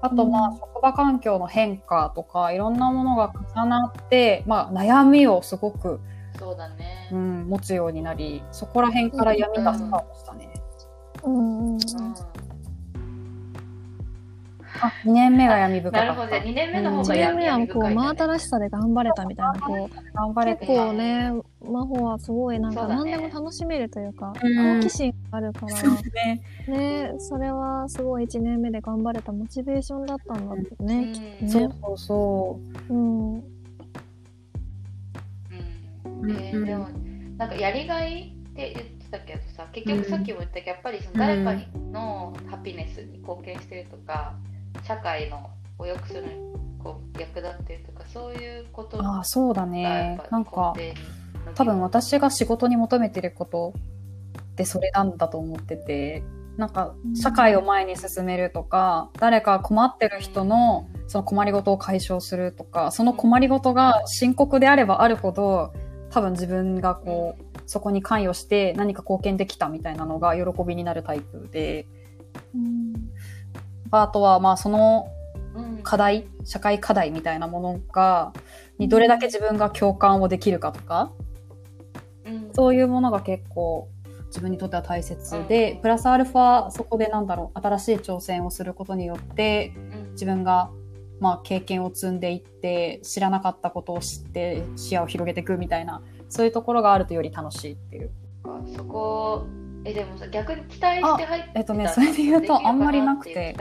[0.00, 6.00] あとまあ、うん職場環境の変化とか、いろんなものが重なって、まあ、悩みをすごく、
[6.38, 7.16] そうだねう。
[7.16, 10.52] ん、持つようになり、そこら辺から闇がスタートしたね。
[11.22, 11.61] うん
[14.84, 16.06] あ、2年目が闇深かった。
[16.06, 16.28] なるほど。
[16.28, 18.08] じゃあ2年目の方1が年目は闇闇こう真。
[18.16, 19.60] 新しさで頑張れたみたいな。
[19.60, 20.66] こう頑張れて。
[20.66, 24.80] 結構ね真帆はすごいなんか何でも楽しめるというかうん。
[24.80, 25.76] 好奇心があるから。
[25.76, 26.42] そうね。
[26.66, 31.12] ねそれはすごい1年目で頑張れたモチベーションだったんだってうねん。
[31.12, 31.50] きっとね。
[31.50, 32.94] そうそうそう。
[32.94, 33.34] うん。
[33.34, 33.44] うん。
[36.22, 36.88] うんえーでも
[37.36, 44.34] なんかやりがいって言ってたけどさ結局さっきも言ったけどやっぱりその誰かにのハピネスに貢献してるとか
[44.84, 46.38] 社会のを良くするのに
[46.82, 50.74] こう役立ってるとかそういうことがああ、そうだやねなんか、
[51.54, 53.74] 多分私が仕事に求めてること
[54.40, 56.24] ってそれなんだと思ってて、
[56.56, 65.72] なんか社会を前に進めるとか、誰か困ってる人のその困りごとを解消するとか、その困りごとが深刻であればあるほど、
[66.12, 71.86] 多分自分がこう、そこに関与して何か貢献できたみたいなのが喜びになるタイプで、
[72.54, 72.92] うん。
[73.90, 75.08] あとはまあその
[75.54, 75.82] うん。
[75.82, 78.32] 課題、社会課題みたいなものが、
[78.78, 81.12] にどれだけ自分が共感をできるかとか、
[82.24, 82.50] うん。
[82.52, 83.88] そういうものが結構
[84.26, 90.12] 自分にとっては大切で、プラスアルファそこでなんだろう新しい挑戦をすることによってうん。
[90.12, 90.70] 自分が
[91.22, 98.10] まあ経験を積んでいって知らなかったことを知って視野を広げていくみたいなそういうところがあるとより楽しいっていう。
[98.76, 99.46] そこ
[99.84, 103.56] えでもさ逆に期待して入ってたえっとねそれで言うとあんまりなくて。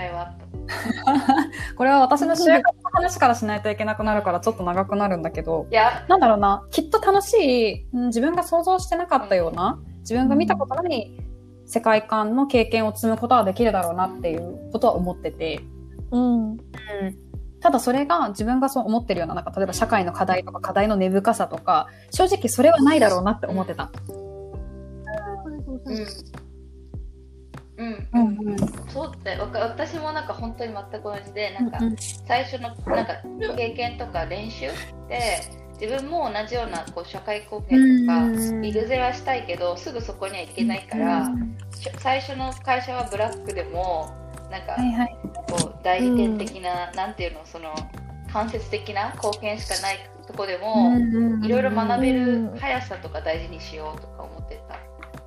[1.75, 6.05] これは私の就活の話からしないといけなくなるからちょっと長くなるんだけどいや。
[6.07, 11.11] なんだろうな、きっと楽しい、うん自分が想像してなかったような、自分が見たことない
[11.65, 15.61] 世界観の経験を積むことができるだろうなっていうことは思ってて、
[16.11, 16.57] うん。
[17.61, 23.91] ただそれが自分がそう思ってるような、なんか例えば社会の課題とか課題の根深さとか、正直それはないだろうなって思ってた。
[25.85, 26.07] うん。
[27.77, 28.07] うん。
[28.13, 28.53] うん。
[28.53, 28.57] うん
[28.89, 31.95] そうってわか私もなんか本当に全く同じでなんかうん。
[31.97, 33.15] 最初のなんか
[33.55, 34.67] 経験とか練習
[35.07, 35.41] で
[35.79, 38.65] 自分も同じようなこう社会貢献とかうん。
[38.65, 41.31] いずれはしたいけどすぐそこには行けないから
[41.73, 44.13] し最初の会社はブラックでも
[44.49, 45.30] なんかはいはい。
[45.51, 47.73] こう代理店的な、なんていうのその
[48.31, 50.97] 間接的な貢献しかないとこでも、
[51.45, 54.79] いろいろ学べる速さとか大事にしようとか思ってた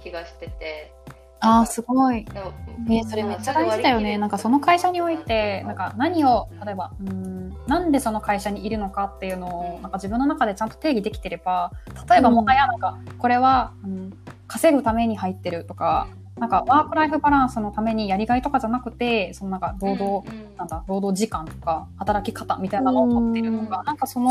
[0.03, 0.93] 気がしてて。
[1.41, 2.25] ああ、すごい。
[2.25, 2.53] でも
[2.87, 4.17] ね、それめっちゃ大事だよね。
[4.17, 11.71] なんかその会社において、なんか何を、例えば、うん、なんでその会社にいるのかっていうのを、なんか自分の中でちゃんと定義できてれば、
[12.09, 14.13] 例えばもはやなんか、これは、うん、
[14.47, 24.31] 稼ぐために入ってるとか、なんかワークライフバランスのためにやりがいとかじゃなくて、そのなんか労働、うんなんだ、労働時間とか働き方みたいなのを取ってるのが、うんなんかその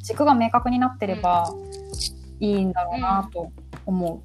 [0.00, 1.52] 軸が明確になってれば
[2.40, 3.50] いいんだろうなと
[3.86, 4.22] 思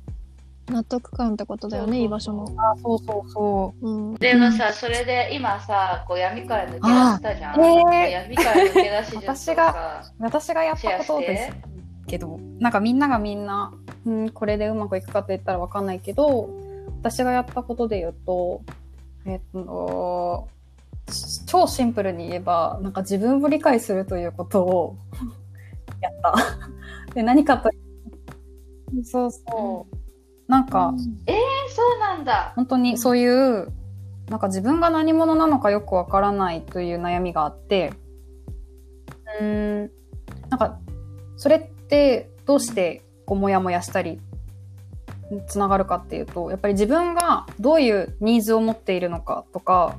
[0.69, 0.71] う。
[0.71, 2.71] 納得感ってことだよね、そうそうそう居場所の。
[2.71, 3.89] あそうそうそう。
[3.89, 4.15] うん。
[4.15, 7.61] でもさ、それで今さ、こう闇から抜け出したじゃん。
[7.61, 11.55] あえー闇から抜け出し私が私がやったことです
[12.07, 13.71] けど、なんかみんながみんな、
[14.05, 16.49] うん、これでうまくいくかって言ったらわかんないけど、
[16.87, 18.61] 私がやったことで言うと、
[19.25, 20.47] えっと、
[21.45, 24.97] 超シンプルに言えば、なんか自分を理解するということを
[26.01, 26.35] やった。
[27.13, 27.77] で、何かとい
[28.99, 29.95] うそうそう。
[30.47, 30.93] なんか、
[31.25, 31.33] え
[31.69, 32.53] そうなんだ。
[32.55, 33.71] 本当にそういう、
[34.29, 37.93] なんか自分が何者なのかよくわからないという悩みがあって、
[39.39, 39.91] うーん、
[40.49, 40.79] なんか、
[41.37, 44.19] それってどうしてこうモヤモヤしたり、
[45.47, 49.97] つながるかっていうと、やっぱり自分がどういうニーズを持っているのかとか、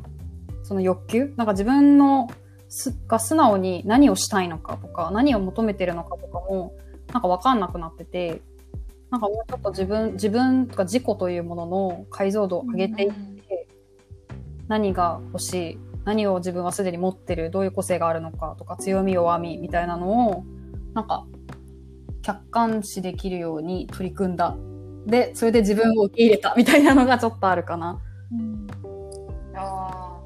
[0.63, 2.29] その欲求なんか自分の
[2.69, 6.75] すが素直に何をしたいのかとか、何を求めてるのかとかも、
[7.13, 8.43] なんかわかんなくなってて、
[9.11, 13.69] なんかもうちょっと自分、自分とか自己というものの解像度を上げていって、
[14.69, 20.45] 何が欲しい、何を自分はすでに持ってる、どういう個性があるのかとか、強み弱みみたいなのを、
[20.95, 21.27] なんか、
[22.23, 24.57] 客観視できるように取り組んだ。
[25.07, 28.01] で、それで自分を受け入れたみたいなのがちょっとあるかな。
[28.33, 28.67] うん。
[29.55, 30.21] あ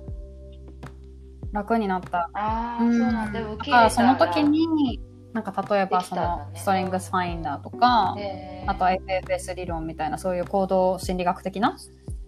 [1.53, 2.31] 楽になった。
[2.35, 2.99] ーあー、うん。
[2.99, 3.41] そうなんだ。
[3.41, 5.01] でも受け入れその時、に、
[5.33, 8.71] なんか例えばその、ストリングスファインダーとか、えー。
[8.71, 11.79] あと FFS 理論みたいなそういう行動心理学的な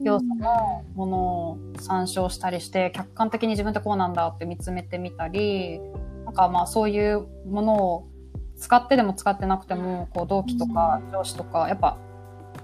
[0.01, 1.19] 要素のもの
[1.51, 5.81] を参照したりして、客観的に自分ってこうなんだって見つめてみたり、
[6.25, 8.09] なんかまあそういうものを
[8.57, 11.99] 使ってでも使ってなくても、こう同期とか上司とか、やっぱ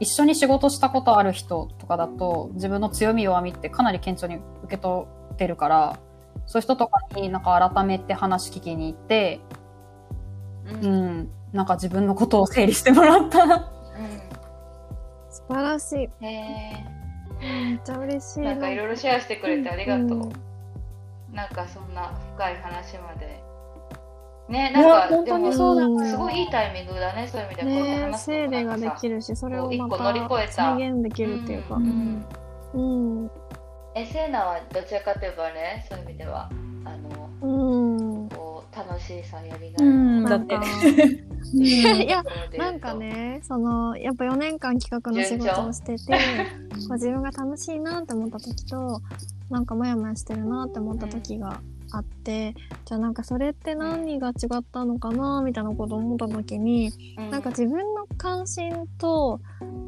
[0.01, 5.99] 一緒に仕事したことある人とかだと、自分の強み弱みってかなり顕著に受け取ってるから、
[6.47, 9.41] そういう人とかになんか改めて話聞きに行って、
[10.67, 13.71] うんううんん、なんか自分のことを整理してもらった。
[15.31, 16.25] 素晴らしい。
[16.25, 16.85] へ
[17.41, 18.41] めっちゃ嬉しい。
[18.41, 20.07] ーなんかいろいろシェアしてくれてありがとう。
[20.07, 20.33] うん
[21.33, 23.48] なんかそんな深い話まで。
[24.49, 29.17] ね、いなんかや本当にでもそうだよんすごいいいタイミングだね、そういう意味ではこうやってね話す整理ができる。
[29.17, 31.75] るし、それをこう一ま個乗り越えたた再現できるっていうか。
[31.77, 32.27] ううんん。
[32.73, 33.31] うん。
[33.95, 36.49] え、セーナはどちらかといえばね、そういう意味では、
[36.85, 38.29] あの、うん。
[38.31, 39.87] こう、楽しさ、やりがい。
[39.87, 40.63] うんだってうん
[41.61, 42.23] いや
[42.57, 42.95] なんか。
[42.95, 46.13] ね、その、やっぱ4年間企画の仕事をしてて、
[46.89, 49.01] こう自分が楽しいなって思った時と、
[49.51, 51.61] なんかモヤモヤしてるなって思った時が
[51.93, 57.31] あって、じゃあなんかそれって何が違ったのかなみたいなことを思った時に、うん。
[57.31, 59.41] なんか自分の関心と、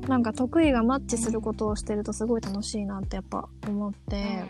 [0.08, 4.44] なんか得意がマッチすることをしてるとすごい楽しいなってやっぱ思って、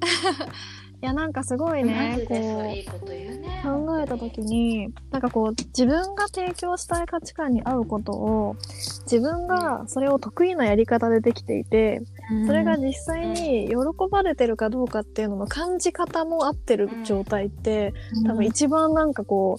[1.04, 2.34] いやなんかすごいねこ
[2.74, 8.56] いいこと言う考えた時に、なんかこう、自分が提供したい価値観に合うことを、
[9.04, 12.00] 自分がそれを得意なやり方でできていて、
[12.46, 13.74] それが実際に喜
[14.10, 17.92] ばれてるかどうかっていうのの感じ方も合ってる状態って、
[18.26, 19.56] 多分一番なんかこ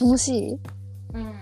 [0.00, 0.52] う、楽しい？
[1.14, 1.20] うん。
[1.20, 1.32] うん。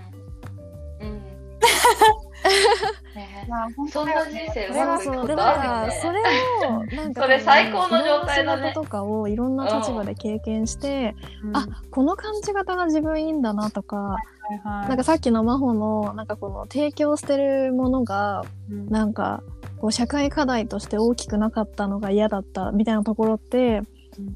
[3.14, 6.00] ねまあそんな人生うまくいくそうでこかるよね。
[6.00, 6.20] それ
[6.68, 14.16] を なんかそれ最高の状態だねとかをいろんな立場で経験して、うんあこの感じ方が自分いいんだなとか、は
[14.52, 19.42] いはいなんかさっきの真帆のなんかこの提供してるものがうんなんか
[19.80, 23.86] こう社会課題として大きくなかったのが嫌だったみたいなところって、うん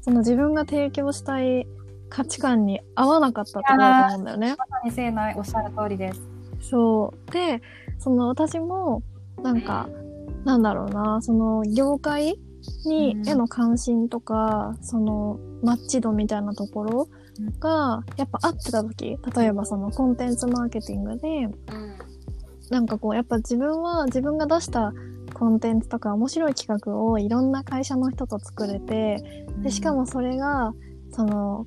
[0.01, 1.67] その自分が提供したい
[2.09, 4.55] 価値観に合わなかったと思うんだよね。
[4.57, 6.21] まさにせいないおっしゃる通りです。
[6.61, 7.31] そう。
[7.31, 7.61] で、
[7.99, 9.03] その私も、
[9.43, 9.89] なんか、
[10.43, 12.37] なんだろうな、その業界
[12.85, 13.29] に、うん。
[13.29, 17.07] への関心とか、その、マッチ度みたいなところ
[17.59, 21.55] が、やっぱ合ってた時、例えばそのコンテンツマーケティングで、うん。
[22.69, 24.93] なんかこう、やっぱ自分は自分が出した
[25.33, 30.73] コンテンツとか面白い企画をいろんな会社の人と作れて、で、しかもそれが、
[31.11, 31.65] その、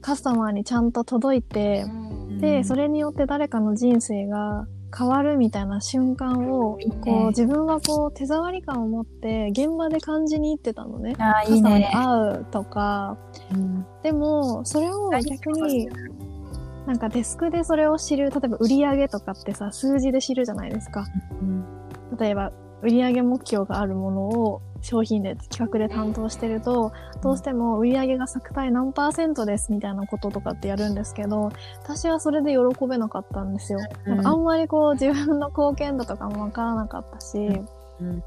[0.00, 2.38] カスタマーにちゃんと届いて、うん。
[2.38, 11.14] で、うんそれによって誰かの人生が変わるみたいな瞬間を、こねう、自分はこう、手触り感を持って、現場で感じに行ってたのね。
[11.18, 11.90] あーいいカスタマーにね。
[11.92, 13.16] 会うとか。
[13.52, 15.88] うんでも、それを逆に、
[16.86, 21.04] なんかデスクでそれを知る、例えば売り上げとかってさ、数字で知るじゃないですか。
[21.40, 21.64] うん
[22.18, 31.50] 例えば、売上目標があるものを商品で企画で担当してると、どうしても売上が作体何パーセントですみたいなこととかってやるんですけど、
[31.82, 33.80] 私はそれで喜べなかったんですよ。
[34.06, 34.16] うん。
[34.16, 38.06] なんかあんまりこう自分の貢献度とかもわからなかったし、うん。
[38.06, 38.22] うん。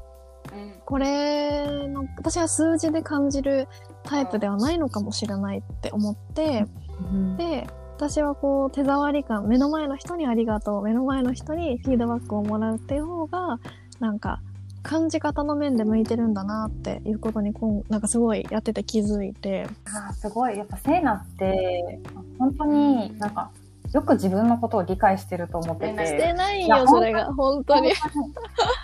[0.84, 3.68] これの、私は数字で感じる
[4.02, 6.66] タイプではないのかもしれないって思って、
[7.00, 7.36] うん。
[7.36, 13.58] で、私はこう手触り感、目の前の人にありがとう、目の前の人にフィードバックをもらうっていう方が、
[14.02, 14.40] なんか
[14.82, 19.68] 感じ方の面で向いてるんだなっていうことにこん、なんかすごいやってて気づいて。
[19.86, 20.58] あーすごい。
[20.58, 22.00] やっぱセイナって、
[22.36, 23.52] 本当になんか、
[23.92, 26.32] よく自分のことを理解してると思ってしてて。
[26.32, 27.26] ないよ、それが。
[27.32, 27.92] 本当に。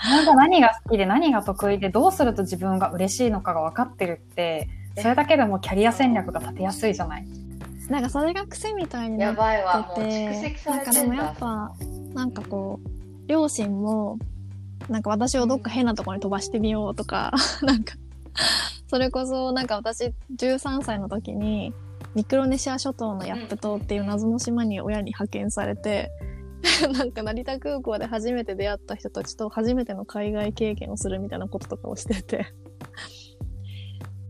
[0.08, 7.26] なんか何が好きで何が得意でどうすると自分が嬉しいのかが分かってるって、それだけでもキャリア戦略が立てやすいじゃない。
[7.90, 11.14] なんかそれが癖みたいになやってばいわ、もうて蓄積さなんかでも。
[11.14, 11.72] やっぱ、
[12.14, 12.88] なんかこう、
[13.26, 14.18] 両親も、
[14.88, 17.94] なんか私をどっか変なところに飛ばしてみようとか、なんか、
[18.88, 21.74] それこそなんか私13歳の時に、
[22.14, 26.10] ミクロネシア諸島のヤップ島っていう謎の島に親に派遣されて、
[26.92, 32.46] なんか成田空港で初めて出会った人たちと初めての海外経験をするみたいなこととかをしてて。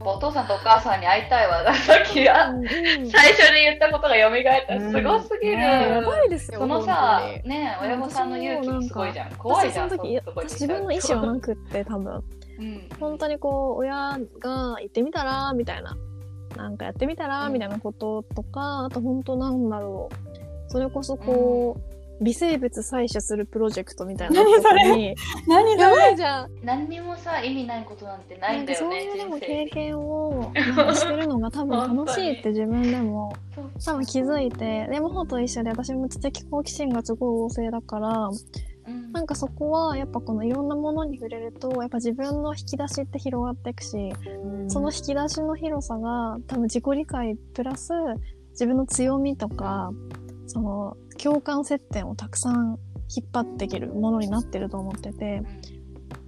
[0.01, 1.65] お父さんとお母さんに会いたいわ。
[1.75, 4.33] さっき最初に言ったことが蘇っ
[4.67, 4.81] た。
[4.81, 5.57] すごすぎる。
[5.57, 6.61] うんやばいですよ。
[6.61, 9.35] そのさね親御さんの勇気もすごいじゃん。
[9.37, 9.91] 怖いじゃん。
[9.91, 12.23] 自分の意思はなくって多分。
[12.59, 12.89] うん。
[12.99, 15.97] 本当にこう、親が行ってみたら、みたいな。
[16.57, 20.71] なんかやってみたら、うんみたいなこととか、あと本当なんだろう。
[20.71, 24.97] それこそこう、微生物採取するプロジェクトみたいな何それ？
[24.97, 25.15] に。
[25.47, 26.51] 何やばいじゃん。
[26.65, 29.39] 何にもさ、意味ないことなんてないんだよね、そういうでも。
[29.39, 30.53] 経験を
[30.95, 44.13] してるのが多分楽しいって自分でもそう多分気づいて、でもほと一緒で私も知的好奇心がすごい旺盛だから、うんなんかそこはやっぱこのいろんなものに触れると、やっぱ自分の引き出しって広がっていくし、
[44.69, 47.93] その引き出しの広さが多分自己理解プラス
[48.53, 49.91] 自分の強みとか、
[50.47, 52.79] その共感接点をたくさん
[53.15, 55.43] 引っ張っていけるものになってると思ってて、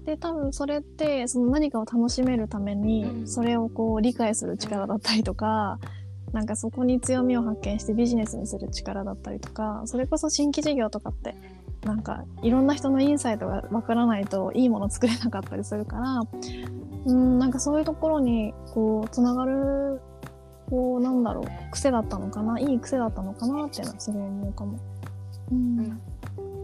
[0.05, 3.27] で、多分それってその何かを楽しめるためうに、ん。
[3.27, 5.79] それをこう理解する力だったりとか、
[6.33, 11.35] なんかそこに強みを発見してビジネスにする力だったりとか、それこそ新規事業とかって
[11.85, 16.21] なんかいろんな人のインサイトがわからないといいもの作れなかったりするから、
[17.07, 20.01] うん、なんかそういうところにこうつながる、
[20.71, 24.79] こうなんだろう、癖だったのかな、いい癖だったのかなっていうのはすごい思うかも。
[25.51, 26.01] ううんん。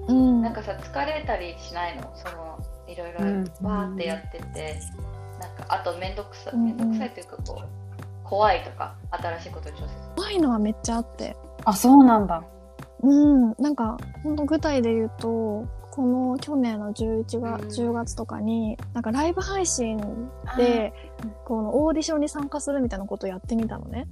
[0.09, 0.42] うん。
[0.42, 2.03] なんかさ、疲れたりしないの？
[2.14, 4.81] その、いろいろうんわーってやってて、
[5.40, 7.69] なんか、あとめんどくさ、うんうんめんどくさいというか、こう、
[8.23, 9.99] 怖いとか、新しいことに挑戦する。
[10.16, 11.37] 怖いのはめっちゃあって。
[11.64, 12.45] あ、そうなんだ。
[13.03, 13.55] うん。
[13.59, 15.66] なんか、ほんと具体で言うと、
[15.97, 17.25] この去年の11うん。
[17.25, 19.97] 月、10月とかに、なんかライブ配信
[20.59, 20.93] で、
[21.47, 24.07] このオーディションに参加するみたいなことをやってみたのね。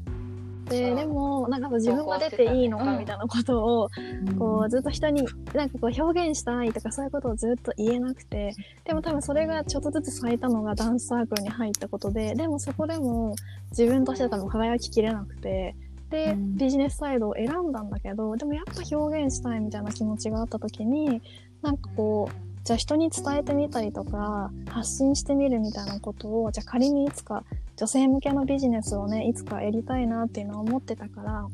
[0.71, 0.95] で、う。
[0.95, 3.91] んでも、なんか自分が出ていいのかうんみたいなことを、
[4.39, 8.55] こう、ずっと人に、なんかこう表現したいとかそういうことをずっと言えなくて、
[8.85, 13.35] でも多分それがちょっとずつ咲いたのがダンスサークルに入ったことで、でもそこでも
[13.73, 15.77] 自分としては多分輝ききれなくて、
[16.09, 16.57] で、うん。
[16.57, 21.21] ビジネスサイドを選んだんだけど、でもやっぱ表現したいみたいな気持ちがあった時に、
[21.65, 27.43] なんかこう、じゃあ人に伝えてみたりとか、発信してみるみたいなことを、じゃあ仮にいつか
[27.77, 31.49] 女性向けのビジネスをね、いつかやりたいなっていうのは思ってたから、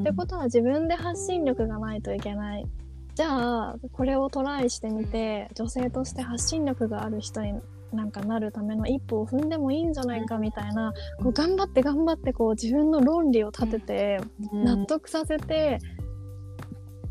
[0.00, 2.66] ってことは自分で発信力がないといけない。
[3.14, 7.54] じゃあこれをトライしてみて女性として発信力がある人に
[7.90, 10.92] なんかなるための一歩を踏んでもいいんじゃないかみたいな、
[11.22, 14.20] こう頑張って頑張ってこう自分の論理を立てて、
[14.52, 15.78] 納得させて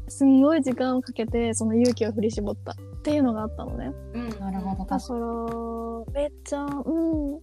[0.08, 3.92] すんごい時間をかけてその勇気を振り絞ったっていうのがあったのね。
[4.14, 4.30] うん。
[4.40, 7.40] なるほど、だ確かから、めっちゃ、うん。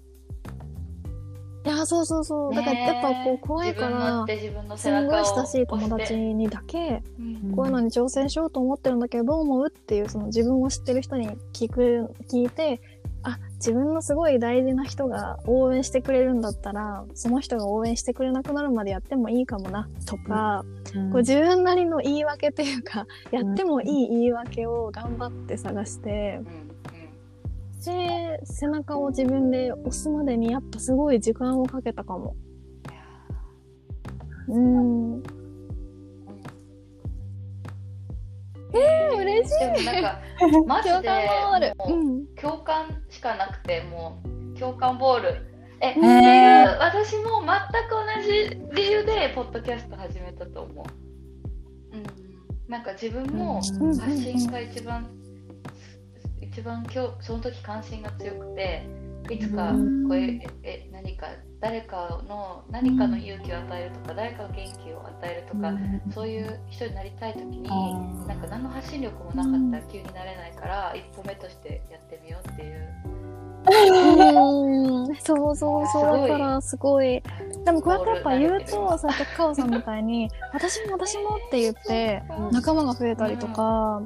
[1.65, 2.55] いや、そうそうそう。
[2.55, 12.92] だから、やっぱこう、怖いから、自分のすんごい親しい友達にだけ、うんこういうのに挑戦しようと思ってるんだけど、どう思うっていう、その自分を知ってる人に聞く、聞いて、あ、
[13.63, 21.13] 自分のすごい大事な人が応援してくれるんだったら、その人が応援してくれなくなるまでやってもいいかもな、とか、に。
[21.13, 26.73] こう自分なりの言い訳っていうか、やってもいい言い訳を頑張って探して、うんうん
[27.85, 32.37] で背中を自分で押すまでにやっぱすごい時間をかけたかも。
[34.49, 35.23] うん。
[38.75, 39.59] えー嬉しい。
[39.59, 40.21] でもなんか
[40.67, 41.75] マジで
[42.41, 44.23] 共感しかなくても
[44.55, 45.53] う共感ボール。
[45.81, 47.59] え、ってへー私も全
[47.89, 51.97] く同じ理由でポッドキャスト始めたと思う。
[51.97, 52.03] うん。
[52.69, 55.09] なんか自分もうん発信が一番、
[56.41, 58.87] 一番今日その時関心が強くて
[59.31, 61.27] いつかうんこれえ何か
[61.63, 65.73] 誰かの何かの勇気を与えるとか誰かの元気を与えるとか、
[66.13, 73.23] そういう人になりたい時にあーなんか何の発信力もなかったら急になれないから、一歩目としてやってみようっていう
[73.65, 75.17] うん。
[75.17, 76.29] そうそうすそう。
[76.29, 77.23] だからすごい。
[77.65, 84.03] でもこうやってやっぱ言うと、さっきカオさんみたいに、私も私もって言って、うん仲間が増えたりとか、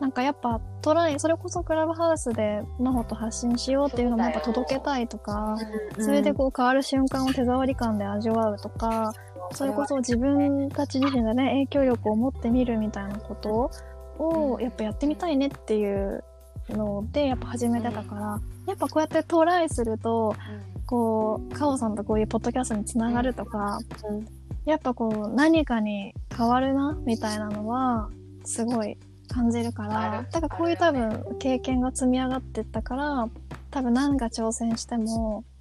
[0.00, 5.56] なんかやっぱトライ、それこそクラブハウスで真帆と発信しようっていうのもやっぱ届けたいとか、
[5.98, 9.12] それでこう変わる瞬間を手触り感で味わうとか、
[9.52, 13.70] それこそ自分たち自身でね、影響力を持ってみるみたいなこと
[14.18, 16.22] をやっぱやってみたいねっていう
[16.68, 20.36] のでやっぱ始めてたから、やっぱこうやってトライすると、
[20.86, 23.78] こう、カオさんとこういうポッドキャストにつながるとか、
[24.08, 24.26] うん。
[24.64, 28.10] やっぱこう何かに変わるな、みたいなのは、
[28.44, 28.96] すごい
[29.28, 33.28] 感じるかあらる、だからこういう多分経験が積み上がってったから、
[33.70, 35.58] 多分何か挑戦しても、うん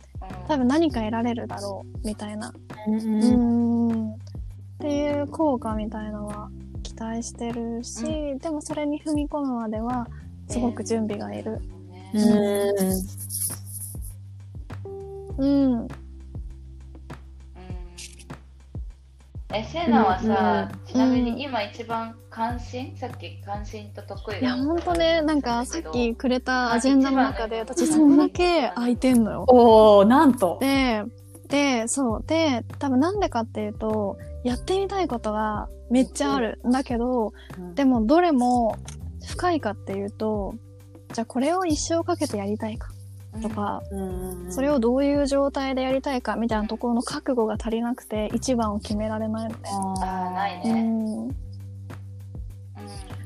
[0.47, 2.51] 多分何か得られるだろう、みたいな。
[2.87, 4.13] うんうーん。
[4.13, 4.17] っ
[4.79, 6.49] ていう効果みたいのは
[6.83, 8.03] 期待してるし、
[8.39, 10.07] でもそれに踏み込むまでは、
[10.49, 11.61] すごく準備がいる。
[15.37, 15.77] うん。
[15.77, 15.87] うん
[19.53, 22.95] えセイナはさ、うんちなみに今一番関心？
[22.97, 29.45] さっき関心と得意いや、ほんとね、なんかさっきくれたあアジェンダの中で、私そこだけ空いてんのよ。
[29.49, 30.57] おー、なんと。
[30.59, 31.03] で、
[31.47, 32.23] で、そう。
[32.27, 36.59] で、多分なんでかっていうと、やってみたいことがめっちゃある。
[36.67, 37.31] んだけど、
[37.75, 38.75] でもどれも
[39.25, 40.55] 深いかっていうと、
[41.13, 42.89] じゃあこれを一生かけてやりたいか
[43.41, 44.01] とか、う
[44.47, 49.55] んそれをどういう状態でやりたいかみたいなところの覚悟が足りなくて一番を決められないのね。
[50.01, 51.27] あーないね、うん。
[51.27, 51.47] うん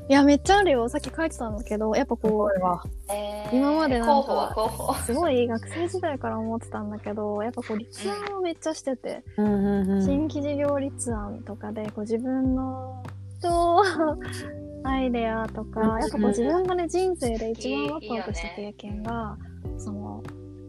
[0.08, 0.88] いや、めっちゃあるよ。
[0.88, 2.82] さっき書いてたんだけど、やっぱここれは。
[3.10, 13.02] えー今までなんかすごい学生時代から思ってたんだけど、やっぱこう立案をめっちゃしてて、新規事業立案とかでこう自分の
[13.42, 13.82] と
[14.84, 19.36] アイデアとか、やっぱこう自分がね人生で一番ワクワクした経験が、
[19.78, 20.22] その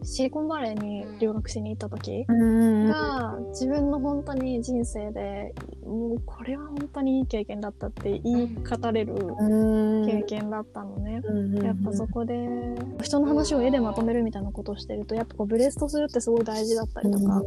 [0.06, 10.06] シリコンバレーに留学しに行った時が、自分の本当に人生で、もうこれは本当にいい経験だったって言い語れるうん。
[10.06, 11.22] 経験だったのね。
[11.64, 12.36] やっぱそこで
[13.02, 17.42] 人の話を絵でまとめるみたいなことをしてるとやっぱこうブレストするってすごい大事だったりとか、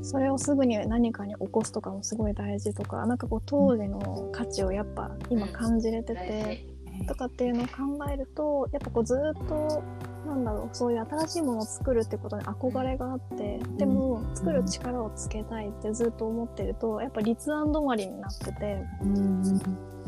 [0.00, 6.66] それをすぐに何かに起こすとかもすごい大事とかなんかこう当時の価値をやっぱ今感じれてて、
[7.06, 9.82] とかっていうのを考えるとやっぱこうずっと
[10.28, 19.98] なんだろうそういう新しいものを作るってことに憧れがあってでも作る力をつけたいってずっと思ってるとやっぱ立案止まりになっててうん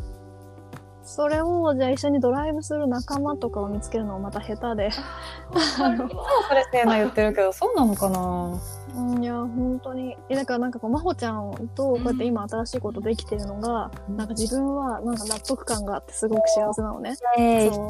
[1.10, 4.90] それをじゃあ一緒にドライブする仲間とかを見つけるのもまた下手で。
[5.50, 8.60] それせーな言ってるけど、そうなのかな
[8.94, 10.16] うん、いや、本当に。
[10.28, 17.16] え、だからなんかこう、まほちゃんと、こうやって今新しいことできてるのが、うんなんか自分はなんか納得感があってすごく幸せなのね。
[17.36, 17.88] えそう。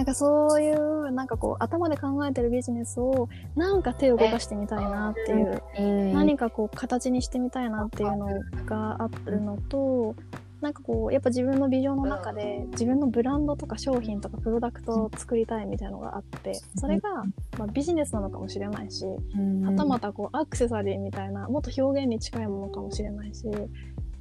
[0.00, 6.12] なんかそういう、なんかこう、頭で考えてるビジネスを、なんか手を動かしてみたいなっていう、うん。
[6.14, 8.26] 何かこう、形にしてみたいなっていうの
[8.64, 10.14] があるのと、
[10.62, 17.24] なんかこう、やっぱ自分のビジョンの中で、自分のブランドとか商品とかプロダクトを作りたいみたいなのがあって、それが、
[17.58, 19.66] まあ、ビジネスなのかもしれないし、うん。
[19.66, 23.44] はたまたこうアクセサリーみたいなもっと表現に近いものかもしれないし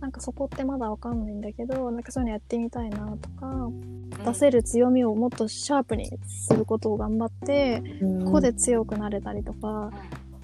[0.01, 3.69] なんかそこってまだわかんないんだけどなんかそういうのやってみたいなとか
[4.25, 7.83] 出せる強みをもっとシャープにすることを頑張って
[8.25, 9.91] ここで強くなれたりとか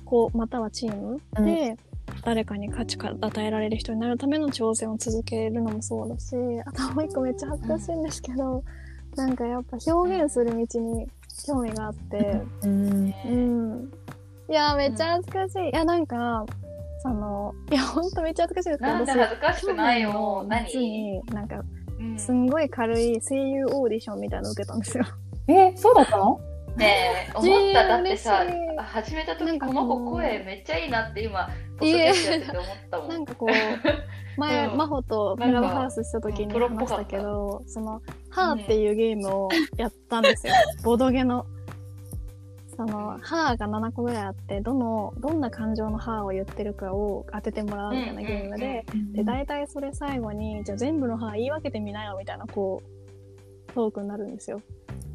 [0.03, 1.77] こうまたはチームで
[2.23, 6.35] 誰かに価値が与えられる人になるための挑戦を続けるのもそうだし
[6.65, 8.63] あともう一個めっちゃ恥ずかしいんですけど、
[9.15, 11.07] なんかやっぱ表現する道に
[11.45, 13.13] 興味があって、うん。
[13.23, 13.89] うん。
[14.49, 15.69] いや、めっちゃ恥ずかしい。
[15.69, 16.45] いや、なんか、
[17.05, 20.65] その、いや、ほんとめっちゃ恥ずかしいですけど、なんで恥ずかしくないよ何？
[20.75, 21.61] に、なんか、
[21.99, 22.17] うん。
[22.17, 25.05] すんごい軽い声優オーディションみたいなの受けたんですよ。
[25.47, 26.39] え、そうだったの？
[26.77, 27.87] ねえ思った。
[27.87, 28.43] だってさ
[28.77, 31.47] 始めた時この子声めっちゃいいなって今
[31.77, 32.09] ポいえ。
[32.09, 33.09] ッドキャストやってて思ったもん。
[33.09, 34.77] なんかこう、前、うん。
[34.77, 40.53] 真帆とクラブハウスした時に話したけど、その、ハーっていうゲームをやったんですよ。
[40.83, 41.45] ボドゲの。
[42.77, 52.81] その、ハーが7個ぐらいあって、どの、どんな感情のハーを言ってるかを当ててもらうみたいなゲームで、で、大体それ最後に、じゃあ全部の歯言い分けてみなよみたいな、こ
[53.69, 54.61] う、トークになるんですよ。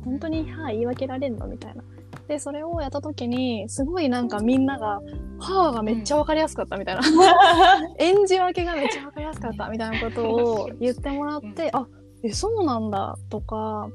[0.05, 1.47] 本当に歯言い分けられんの？
[1.47, 1.83] みたいな。
[2.29, 5.01] で、それをやった時に、すごいなんかみんなが、
[5.39, 7.03] 歯がめっちゃわかりやすかったみたいな。
[7.99, 11.87] 演じ分けがめっちゃわかりやすかったみたいなことを言ってもらって、あ、
[12.23, 13.91] え、そうなんだとか、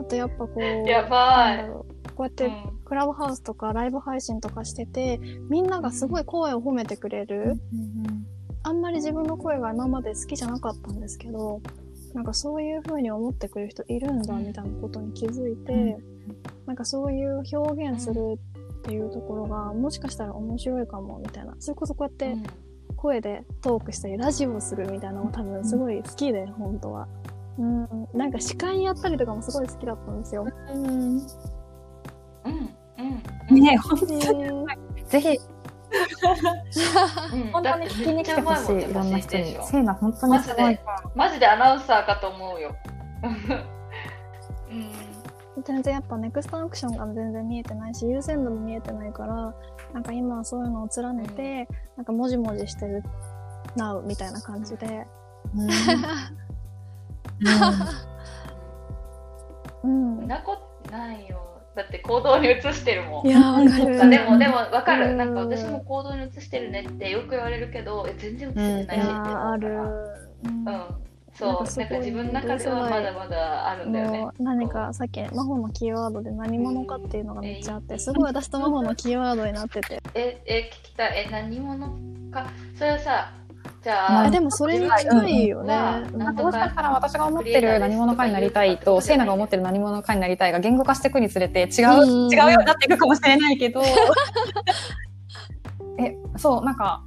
[0.00, 2.50] あとやっぱこう、やばいこうやって
[2.84, 7.60] クラブハウスとかライブ配信とかしてて、みんながすごい声を褒めてくれる。
[8.64, 11.60] あんまり自分の声が今まで好きじゃなかったんですけど、
[12.14, 15.98] なんかそういう風に思ってくれる人いるんだみたいなことに気づいて、
[16.66, 18.38] なんかそういう表現する
[18.78, 21.56] っていうところがもしかしたら面白いかもみたいな。
[21.58, 22.36] それこそこうやって
[22.96, 27.08] 声でトークしたりラジオをするみたいなのも多分すごい好きで、本当は。
[27.58, 30.46] うん、なんか司会やったりとかもすごい好きだったんですよ。
[30.72, 31.20] うん
[32.44, 33.60] うんうんうん。
[33.60, 34.24] ね本当に。
[34.24, 34.26] へ
[35.08, 35.28] ぜひ、
[37.32, 37.52] うん。
[37.52, 39.58] 本当に聞きに来てほしい、いろんな人に。
[39.64, 40.78] セイナ、本当にすごい。
[41.14, 42.74] マジでアナウンサーかと思うよ。
[44.70, 44.92] うん。
[45.64, 49.54] 全然やっぱネクストアクションが全然見えてないし優先度も見えてないから
[49.92, 53.02] なんか今はそういうのを連ねて、なんかもじもじしてる
[53.76, 55.06] なうみたいな感じで。
[55.54, 55.68] うん、
[59.82, 60.26] そん。
[60.26, 63.26] なことないよだって行動に移してるもん。
[63.26, 64.02] いやーわかる。
[64.02, 65.00] あでもでも分かうん。
[65.00, 69.68] るなんか私も行動に移してるねってよく言われるけどえ全然移してないしってうからーある、
[70.44, 70.64] うん。
[71.34, 71.78] そう。
[71.78, 74.26] なんか自分の中ではまだまだあるんだよね。
[74.38, 80.02] 何かさっき魔法のキーワードで何者かっていうのがめっちゃあってすごい私と魔法のキーワードになってて。
[80.14, 81.24] ええ聞きたい。
[81.26, 81.88] え何者
[82.30, 82.46] か？
[82.76, 83.32] それはさ
[83.82, 85.74] じゃまああでもそれに近いよね、
[86.12, 92.32] うんなんかもしかしたら私が思ってる何者かになりたいと、セイナが思ってる何者かになりたいが言語化していくにつれて違う、うん。
[92.32, 93.82] 違うようになっていくかもしれないけど、
[95.98, 97.02] え、そう、なんか、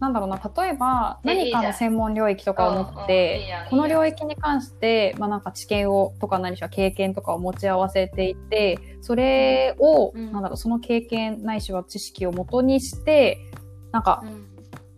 [0.00, 10.32] なんだろうな、例えば何かの専門領域とかを持ってこの領域に関して、まあなんか知見を、とか何しろ経験とかを持ち合わせていて、それを、うん。
[10.32, 13.38] なんだろう、その経験ないしは知識を元にして、
[13.92, 14.49] なんかうん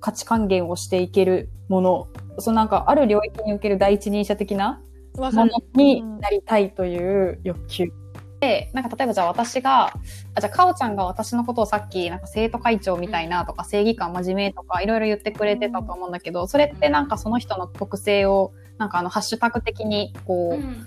[0.02, 4.82] 価値還元をしていけるもの、そのなんかある領域における第一人者的な
[5.16, 7.92] ものになりたいという欲求。
[8.40, 9.92] で、なんか例えばじゃあ私が、あ、
[10.40, 20.86] じゃあかおちゃんが私のことをさっき、なんか生徒会長みたいなとか、正義感真面目とか、いろいろ言ってくれてたと思うんだけど、それってなんかその人の特性を、なんかあの、ハッシュタグ的に、こう、うん。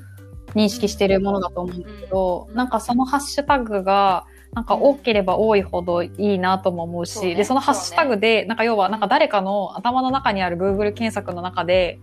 [0.54, 2.56] 認識してるものだと思うんだけど、うん。
[2.56, 4.26] なんかそのハッシュタグが、
[4.56, 12.00] なんか多ければ多いほどいいなとも思うし、そうねで、そのハッシュタグで、なんか要は、なんか誰かの頭の中にある Google 検索の中で、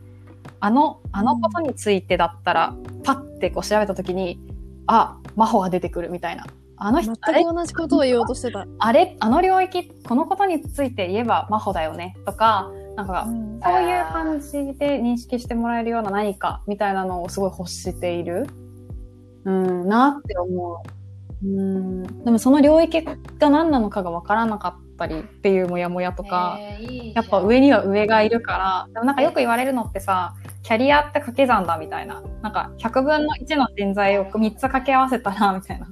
[0.60, 4.38] あの、あのことについてだったら、パッてこう調べたときに、
[4.86, 6.44] あ、真帆が出てくるみたいな。
[6.76, 8.66] あの人、全く同じことを言おうとしてた。
[8.78, 18.48] あれ、あの領域、このことについて言えば真帆だよね、とか、なんか、うんそういう感じで認識してもらえるような何かみたいなのをすごい欲している。
[19.44, 21.01] うん、なって思う。
[21.44, 22.24] うん。
[22.24, 23.16] でもその領域が
[23.50, 32.22] 何なのかがわからなかったりっていうモヤモヤとか、えーいいやっぱ上には上がいるから、でもなんかよく言われるのってさ、キャリアって掛け算だみたいな。
[32.42, 35.88] なんか100分の1の人材を3つ掛け合わせたら、みたいな。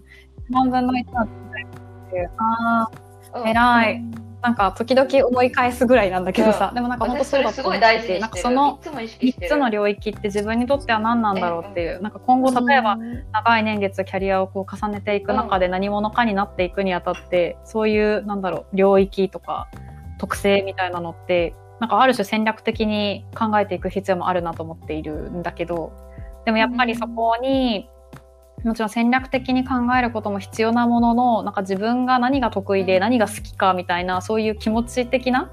[0.49, 2.31] 何分の1の人材っていう。
[2.39, 2.89] あ
[3.35, 4.30] うんあ、偉い。
[4.43, 6.75] なんか時々思い返すぐらいなんだけどさ、うん。
[6.75, 8.21] でもなんか本当そうだ私それすごい大事ててる。
[8.21, 13.25] なんかそのいつも意識して3るつの領域って自分にとっては何なんだろうっていう、なんか今後例えばうん。
[13.33, 19.69] 長い年月キャリアをこう重ねていく中で何者かになっていくにあたって、そういうなんだろう領域とか
[20.19, 25.93] 特性みたいなのってなんかある種戦略的に考えていく必要もあるなと思っているんだけど
[26.45, 27.89] でもやっぱりそこに、
[28.65, 35.51] もちろん戦略的に考えることも必要なもののなんか自分が何が得意で何が好きかみたいなそういう気持ち的な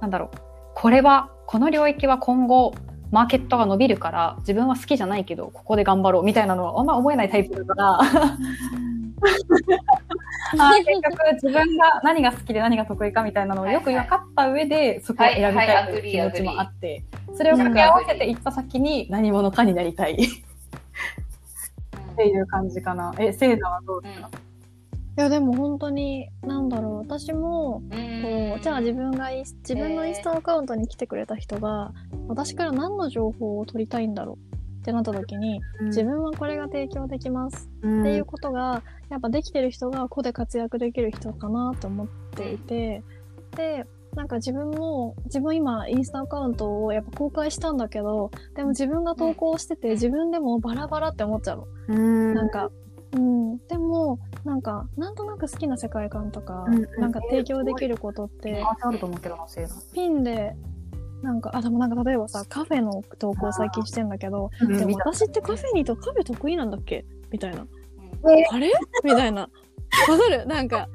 [0.00, 0.36] なんだろう。
[0.74, 2.72] これはこの領域は今後、
[3.10, 8.36] マーケットが伸びるから、自分は好きじゃないけど、ここで頑張ろうみたいなのはあんま思えないタイプだから、 あー
[10.84, 17.02] 結局自分が何が好きで何が得意かみたいなのをよく分かった上で、そこを選びたいという気持ちもあって、
[17.34, 20.16] それを掛け合わせていった先に何者かになりたい
[22.12, 23.12] っていう感じかな。
[23.18, 24.30] え、セイナはどうですか、
[25.18, 26.98] いやでも本当になんだろう。
[26.98, 28.10] 私もうん。
[28.22, 31.92] こうじゃあ自分が自分のインスタアカウントに来てくれた人が
[32.28, 43.02] 私から何の情報を取りたいんだろうってなった時に自分はこれが提供できます分っていうことがやっぱできてる人が個で活躍できる人かなと思っていて
[43.56, 43.86] で
[44.16, 51.66] なんか自分も自分今インスタアカウントをやっぱ公開したんだけどでも自分が投稿してて自分でもバラバラって思っちゃうの。
[51.88, 51.98] う
[52.32, 52.34] ん。
[52.34, 52.70] なんか、
[53.12, 57.00] うん、でもなんかなんとなく好きな世界観とか、うんうん。
[57.00, 59.46] なんか提供できることってああると思うけどな。
[59.94, 60.56] ピンで
[61.22, 64.76] なんかあでもなんか例えばさカフェの投稿最近してんだけどうん。
[64.76, 67.04] でも私ってカフェにとカフェ得意なんだっけ？
[67.30, 67.60] みたいな。
[67.60, 68.44] うん。
[68.50, 68.72] あれ？
[69.04, 69.42] みたいな。
[69.42, 70.46] わかる？
[70.46, 70.88] なんか、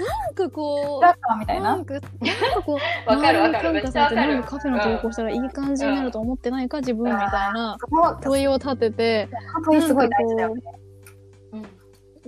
[0.00, 1.62] なんかこう、たいな？
[1.62, 2.76] なんか、なんかこう、
[3.10, 3.68] わかるわかる。
[3.68, 7.16] 周りに感化されて、めっちゃわかるなんかカフェの投稿したらいい感じになると思ってないか、自分みた
[7.50, 7.76] いな
[8.22, 10.62] 問いを立てて、本当にすごい大事だよね。
[11.52, 11.66] うん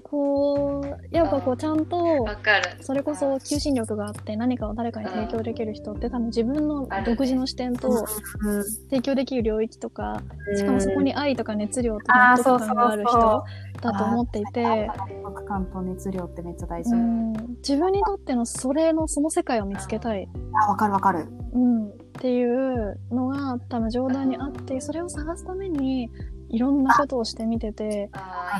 [0.04, 2.76] こう、やっぱこう、ちゃんと、わかる。
[2.82, 8.06] それこそ求心力があって何かを誰かに提供できる人って多分自分の独自の視点と
[8.90, 10.20] 提供できる領域とか、
[10.54, 13.44] しかもそこに愛とか熱量とか納得感がある人
[13.82, 16.94] だと思っていて、納得感と熱量ってめっちゃ大事。
[16.94, 20.28] うん、自分にとってのそれのその世界を見つけたい、
[20.66, 21.26] あ、わかるわかる。
[21.52, 26.08] うん、っていうのが多分冗談にあってそれを探すために
[26.48, 28.10] いろんなことをしてみてて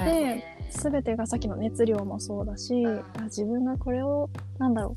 [0.05, 2.85] で全てがさっきの熱量もそうだし、
[3.25, 4.97] 自分がこれをなんだろ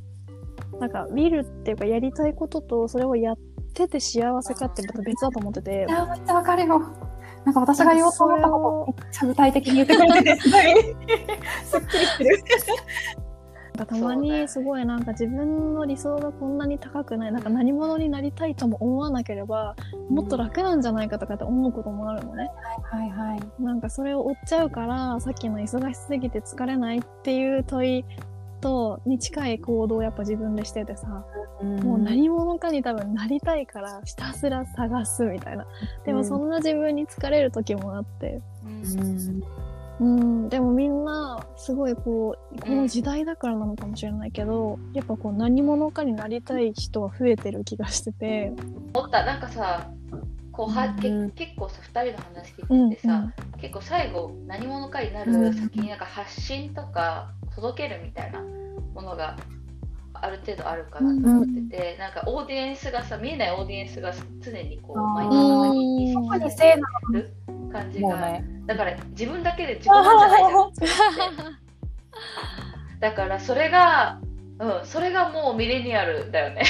[0.74, 3.38] うなんか見るっていうかやりたいこととそれをやっ
[3.74, 5.92] てて幸せかってまた別だと思っててい。
[5.92, 6.82] や、めっちゃわかるよ。
[7.46, 10.64] なんか私が言おうと思ったこと、めっちゃ具体的に言ってくれてて、すごい、
[11.64, 12.44] すっきりしてる。
[13.76, 19.76] なんかたまにすごいなんか自分の理想がこんなに高くないなんか何者になりたいとも思わなければ
[20.10, 22.50] もっと楽なんじゃないかとかって思うこともあるのね。
[22.84, 23.40] はいはい。
[23.62, 28.06] なんかそれを追っちゃうからさっきの忙しすぎて疲れないっていう問い
[28.66, 31.24] とに近い行動をやっぱ自分でしててさ、
[31.84, 35.68] もう何者かに多分なりたいからひたすら探すみたいな。
[36.04, 38.42] でもそんな自分に疲れる時もあって。
[40.00, 40.18] うん。
[40.18, 40.50] うん。
[40.50, 48.52] でもみんなすごいこうこの時代だからなのかもしれないけどやっぱこう何者かになりたい人は増えてる気がしてて。
[48.96, 49.24] 思った。
[49.24, 49.92] なんかさ
[50.52, 51.32] こうは、けうん。
[51.32, 58.42] 結構さ2人の話うん聞いててさ、結構最後何者かになる先になんか発信とか届けるみたいな
[58.94, 59.38] ものが
[60.14, 67.34] ある程度あるかなと思ってて、なんかオーディエンスがさ見えないオーディエンスが常にこうあーマインドの中に意識しせいなてる
[67.72, 68.46] 感じが、もうね。
[68.66, 71.56] だから自分だけで自己なんじゃないじゃん
[73.00, 74.20] だからそれが
[74.58, 76.64] うんそれがもうミレニアルだよね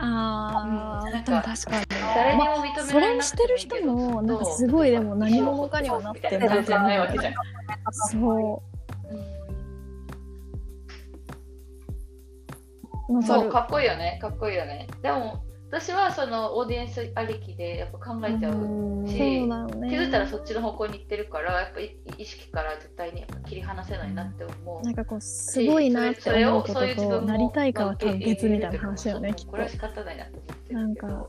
[0.00, 7.34] あー、うんなんかでも確かに誰にも認められなくてもいいけどそれにしてる人もなんかすごいでも何者かにはなってるみたいな感じじゃないわけじゃん
[8.10, 8.75] そう。
[13.22, 14.88] そう、かかっこいいよね、かっこいいよね。
[15.02, 18.52] でも、私はそのオーディエンスありきでやっぱ考えちゃう
[19.04, 19.90] るし、そうね。
[19.90, 24.82] 気づいたらそっちの方向に行ってるから、やっぱい意識から絶対に切り離せないなって思う。
[24.82, 30.80] なんかこう、すごいなって思うことそういう自分と、もなりたいかは多分別みたいな話だよね、きっこれは仕方ないなって思ってるけど。
[30.80, 31.28] なんか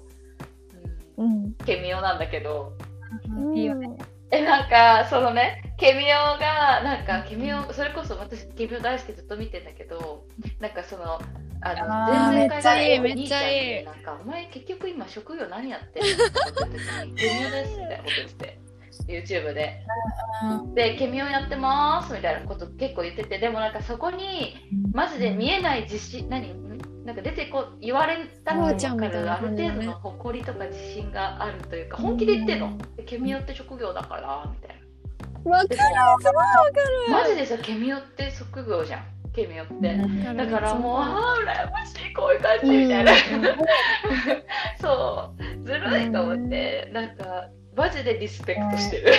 [1.17, 1.53] うん、うん。
[1.65, 2.73] ケミオなんだけど、
[3.55, 3.97] いいよね。
[4.29, 10.25] え、なんか、そのね、ケミオが、なんか、ケミオ、それこそ私、ケミオ大好きずっと見てんだけど、
[10.59, 11.19] なんかその、
[11.61, 18.59] あの、あー前々めっちゃいめっちゃいいなんか、お前結局今職業何やってんのって言った時に、ケミオですみたいなこと言ってて。
[19.07, 19.83] YouTube で。
[20.73, 24.55] で、ケミオやってますみたいなこと結構言ってて、でもなんかそこに、
[24.91, 26.53] マジで見えない自信、何？
[27.05, 32.77] なんか出てこ、言われたの分かる、ある程度の誇りとか自信があるというか、本気で言ってんの？
[32.97, 34.75] でケミオって職業だから、みたい
[35.45, 35.51] な。
[35.51, 37.11] わかる、すごいわかる。
[37.11, 39.05] マジでさ、ケミオって職業じゃん、
[39.37, 40.33] ケミオって。
[40.35, 43.11] だからもう、ああ、羨ましい、こういう感じみたいな。
[44.81, 49.13] そう、ずるいと思って、なんか、マジでリスペクトしてる。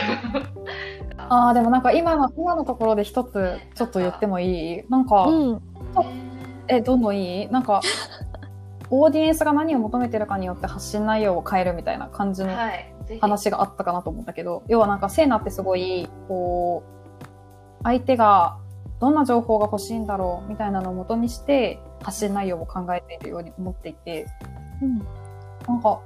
[1.17, 4.83] ああ、でもなんか今の、今のところで一つちょっと言ってもいい？
[4.89, 5.63] なんか、うん。
[6.67, 7.49] え、どんどんいい？
[7.49, 7.81] なんか、
[8.91, 12.51] オーディエンスが何を求めてるかによって発信内容を変えるみたいな感じの。
[13.23, 18.59] 話があったかなと思ったけど、要はなんかセーナってすごい、こう、相手が
[19.01, 24.27] どんな情報が欲しいんだろうみたいなのを元にして発信内容を考えているように思っていて、
[24.83, 24.99] うん。
[25.67, 26.01] なんか、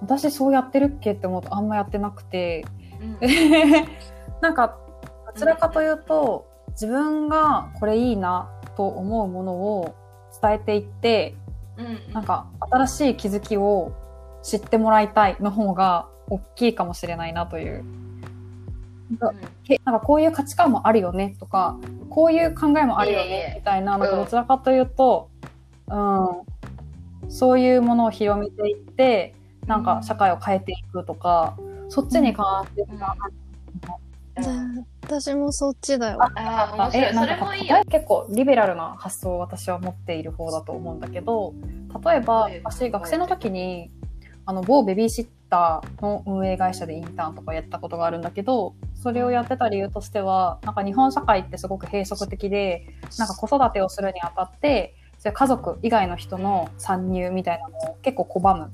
[0.00, 2.64] 私そうやってるっけって思うとあんまやってなくて、
[3.00, 3.18] うん。
[4.40, 4.78] なんか、
[5.26, 9.94] どちらかというと、自分がこれいいなと思うものを
[10.40, 11.34] 伝えていって、
[11.76, 12.12] うん。
[12.14, 13.92] なんか新しい気づきを
[14.42, 17.84] 知ってもらいたいの方が大きいかもしれないなという。
[19.18, 19.36] なん。
[19.84, 24.20] なんかこういう価値観もあるよねとか、こういう考えもあるよねみたいな、なんかう。
[24.20, 25.30] んどちらかというと、
[25.88, 29.34] うん、そういうものを広めていって、
[29.66, 31.56] なんか社会を変えていくとか、
[31.88, 32.94] そっちに関してう。
[32.94, 32.98] ん。
[32.98, 36.18] は、私もそっちだよ。
[36.22, 37.14] ああ面白い。
[37.14, 37.82] それもいいよ。
[37.90, 41.52] 結構リベラルな発想を私は持っている方だと思うんだけど
[42.04, 43.90] 例えば私学生の時に
[44.46, 52.86] あの某ベビーシッターの運営会社でインターンとかやったことがあるんだけどそれをやってた理由としてはなんか日本社会ってすごく閉塞的で
[53.18, 58.70] なんか子育てをするにあたってそういう家族以外の人の参入みたいなのを結構拒む。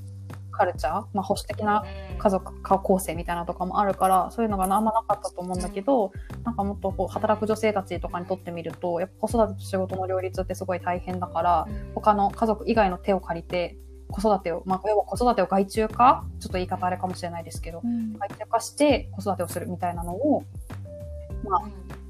[0.57, 1.85] カルチャー、まあ、保守的な
[2.17, 6.11] 家族構成みたいなのとかもあるからそういうのがあんまなかったと思うんだけど、
[6.43, 13.77] なんかもっとこう働く女性たちとかにとってみるとやっぱ子育てと仕事の両立ってすごい大変だから他の家族以外の手を借りて
[14.09, 16.23] 子育てを、まあ、要は子育てを外注化？
[16.39, 17.81] ちょっと言い方あれかもしれないですけど
[18.19, 20.43] 外注化して子育てをするみたいなのを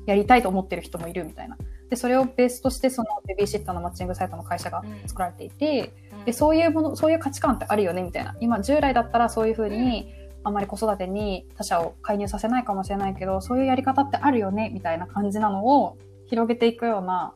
[0.06, 1.58] やりたいと思ってる人もいるみたいな。
[1.90, 5.94] で、それをベースとして、そのベビーシッターのマッチングサイトの会社が作られていて、
[6.26, 8.36] で、そういうもの、そういう価値観ってあるよねみたいな。
[8.42, 17.34] 今、従来だったらそういうふうに、あんまり子育てに他者を介入させないかもしれないけど、そういうやり方ってあるよねみたいな感じなのを広げていくような、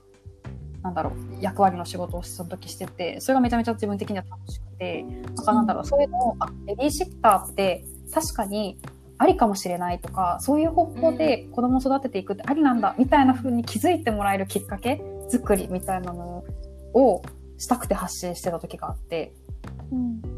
[0.83, 8.79] なんだろう、役割の仕事をその時してて、それがめちゃめちゃ自分的には楽しくて、なんかなんだろう、そういうのを、あ、ベビーシッターって確かに
[9.17, 16.43] ありかもしれないとか、そういう方法で子供を育てていくってありなんだ、みたいな風に気づいてもらえるきっかけ作りみたいなの
[16.93, 17.21] を
[17.57, 19.33] したくて発信してた時があって、
[19.91, 20.30] うんうん、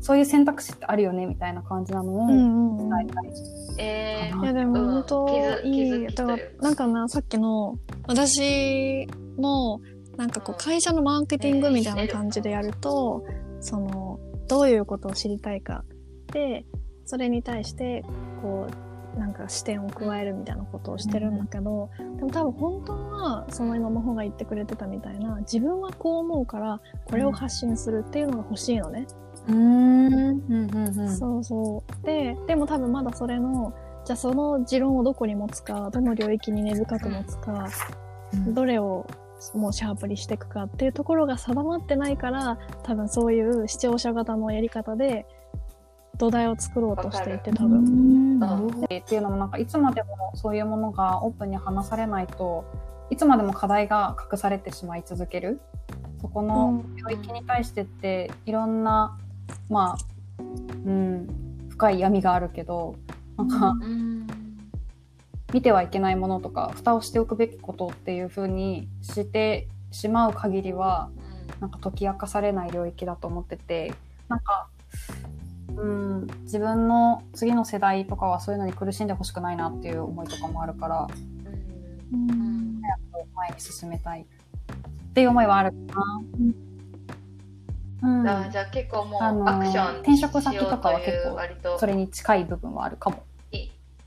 [0.00, 3.32] そういう選択肢ってあるよね、みたいな感じなのをうんうんうん伝えたい。
[3.78, 9.06] えかいやでもうん本当いい、だからなんかなさっきの私
[9.38, 9.80] の
[10.16, 13.24] なんかこううん会社のマーケティングみたいな感じでやると、
[13.60, 14.18] その
[14.48, 15.84] どういうことを知りたいか
[16.32, 16.64] で
[17.04, 18.04] それに対して
[18.42, 18.68] こ
[19.16, 29.06] うなんか視点を加えるみたいなことをしてるんだけど、でも多分本当はその今真帆が言ってくれてたみたいな自分はこう思うからこれを発信するっていうのが欲しいのね。
[29.06, 29.25] うーん、うん、うん、うん。
[31.16, 32.06] そうそう。
[32.06, 33.72] で、でも多分まだそれの、
[34.04, 37.68] じゃあその持論をどこに持つか、どの領域に根深く持つか、
[38.48, 39.06] どれを
[39.54, 45.26] もうシャープにしていくかっていうところが定まってないから、多分そういう視聴者型のやり方で
[46.18, 48.34] 土台を作ろうとしていて、多う分。
[48.84, 52.64] っていうのもなんかいつまでもそういうものがオープンに話されないと
[53.10, 55.60] いつまでも課題が隠されてしまい続ける。
[56.20, 59.18] そこの領域に対してっていろんな
[59.68, 60.42] まあ
[60.84, 62.96] うん深い闇があるけど
[63.36, 64.26] なんかうん
[65.52, 71.10] 見てはいけないものとか蓋をしておくべきことっていうふうにしてしまう限りは
[71.60, 73.94] なんか解き明かされない領域だと思ってて
[74.28, 74.68] なんか、
[75.76, 81.06] うん、自分の次の世代とかはそういうのに苦しんでほしくないなっていう思いとかもあるから
[82.12, 82.30] うん。
[82.30, 82.56] うん
[83.36, 86.20] 前に進めたいっていう思いはあるかな。
[88.02, 93.24] うん、あじゃあ結構もうアクション転職先とかは結構それに近い部分はあるかも。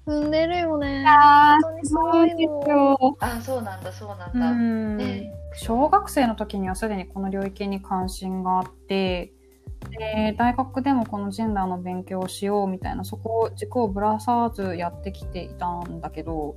[0.10, 1.06] 踏んでるよね。
[1.08, 3.18] あ本当にすごいの。
[3.20, 5.02] あそうなんだそうなんうだ、ん。
[5.02, 9.34] え小学生の時にはすでにこの領域に関心があって
[9.92, 16.56] で大学でもこのジェンダーの勉強をしようみたいなそこを軸をぶらさずやってきていたんだけど。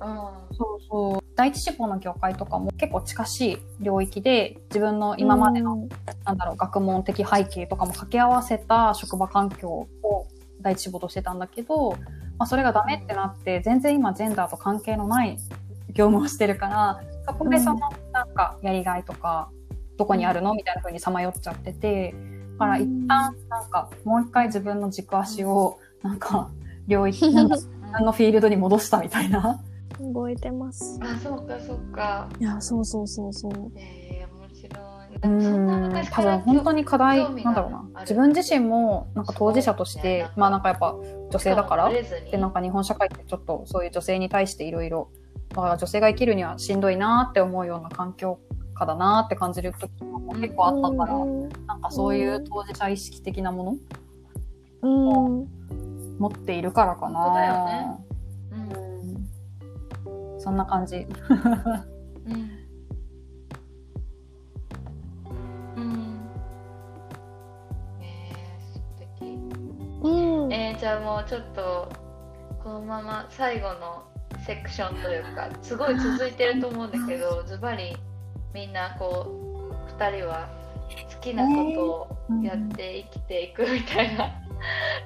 [0.00, 0.56] うん。
[0.56, 5.88] そうそう第一志望の業界とかも結構近しい領域で自分の今までの、うん。
[6.24, 10.26] なんだろう学問的背景とかも掛け合わせた職場環境を
[10.60, 11.92] 第一志望としてたんだけど、
[12.38, 15.38] まあ、それがダメってなって全然今ジェンダーと関係のない
[15.90, 19.48] 業務をしてるからそこでそのなんかやりがいとか
[19.96, 20.54] どこにあるの？
[20.54, 22.16] みたいな風にさまよっちゃってて
[22.54, 26.50] だから一旦なんかもう一回自分の軸足をなんか
[26.88, 29.60] 領域 自分のフィールドに戻したみたいな。
[30.00, 30.98] 動いてます。
[31.02, 32.28] あそうかそうか。
[32.40, 33.52] いや、そうそうそうそう。
[33.76, 35.18] えー、面白い。
[35.22, 36.06] そんなん。
[36.06, 38.00] 多分本当に課題なんだろうな。
[38.02, 40.96] 自分自身もなんか当事者としてまあなんかやっぱ
[41.30, 45.10] 女性だからででなんか日本社会ってちょっとそういう女性に対していろいろ
[45.54, 48.38] 女性が生きるにはしんどいなって思うような環境
[48.74, 51.48] 下だなって感じる時も結構あったから、うん。
[51.66, 53.76] なんかそういう当事者意識的なもの
[54.82, 54.88] う
[55.42, 55.48] ん。
[56.18, 57.86] 持っているからかなそうだよね。
[57.86, 58.07] うんうん
[60.48, 60.96] そんな感じ。
[60.96, 62.50] うん。
[70.02, 70.52] うん。
[70.54, 71.92] えちゃんもちょっと
[72.64, 74.04] このまま最後の
[74.46, 77.94] セクションというかすごい続いてると思うんだけどズバリ
[78.54, 80.48] みんなこう2人は
[81.14, 84.32] 好きなことをやって生きていくみたいな、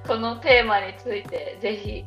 [0.06, 2.04] このテーマについてぜひ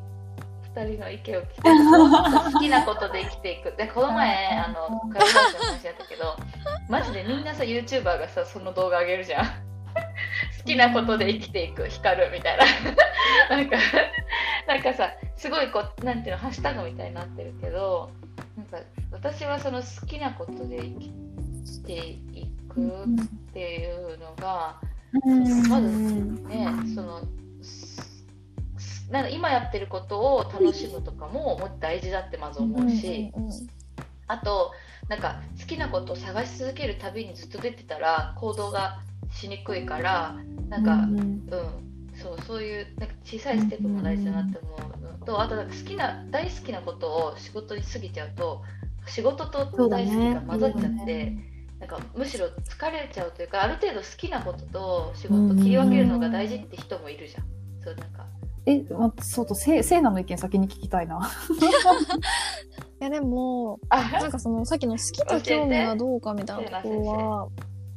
[0.76, 3.76] 2人の意見を聞きたい好きなことで生きていく。
[3.78, 6.36] でこの前あのクラブハウスの話だったけど
[6.90, 9.46] マジでみんなさ YouTuber がさその動画上げるじゃん。
[9.46, 12.66] 好きなことで生きていく光るみたいな。
[13.56, 13.78] なんか
[14.68, 18.10] なんかさすごいこうなんていうのハッシュタグみたいになってるけど
[18.58, 18.78] なんか
[19.12, 24.76] 私はその好きなことで生きていくっていうのが、
[25.70, 25.88] まず
[26.48, 27.22] ねその
[29.10, 33.32] なんか今やってることを楽しむとかももっと大事だってまず思うし、
[34.28, 34.72] あと
[35.08, 39.00] なんか好きなことを探し続けるたびにずっと出てたら行動が
[39.32, 40.36] しにくいから
[40.70, 48.64] なんか、うん、うん、そうそういうなんか小さいステップも大事だなって思うのとあとなんか好きな大好きなことを仕事に過ぎちゃうと
[49.08, 51.56] 仕事と大好きが混ざっちゃって。
[51.78, 57.44] なんかむしろ疲れちゃうというかある程度好きなことと仕事切り分けるのが大事って人もいるじゃん。
[57.84, 58.26] そうなんか
[58.66, 61.20] え、ま、そうと、せ、せいなの意見先に聞きたいな。
[63.00, 67.48] いや、でも、なんかその、さっきの好きと興味がどうかみたいなところは、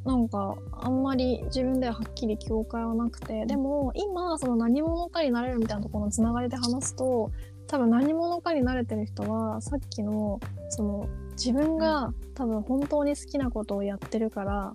[0.05, 7.31] なんか、あんまり自分でははっきり境界はなくて、でも、今、その何者かになれるみたいなところのつながりで話すと、
[7.67, 10.39] 多分何者かになれてる人は、さっきの、
[10.69, 14.73] その、自分が多分本当に好きなことをやってるから、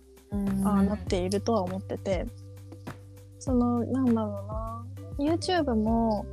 [0.64, 2.26] ああなっているとは思ってて、
[3.38, 4.86] その、なんだろうな、
[5.18, 6.26] YouTube も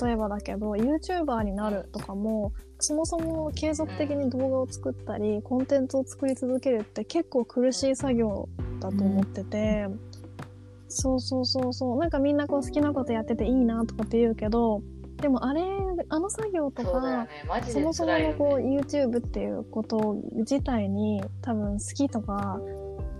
[0.00, 8.48] 例えばだけど YouTuber になるとかもそもそも継続的に動画を作ったりコンテンツを作り続けるって結構苦しい作業
[8.80, 10.00] だと思ってて、うん、
[10.88, 11.98] そうそうそうそう。
[11.98, 14.82] なんかみんなこう好きなことやってていいなとかって言うけど
[15.20, 15.62] でもあれ
[16.08, 17.26] あの作業とか
[17.66, 22.60] そ、ね,、もそものこう YouTube っていうこと自体に多分好きとか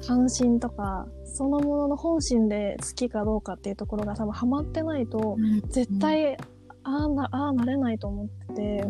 [0.06, 5.36] 関心とかそのものの本心で好きかどうかっていうところが多分ハマってないと、
[5.68, 6.38] 絶対あ
[6.82, 8.84] あなあなれないと思ってて、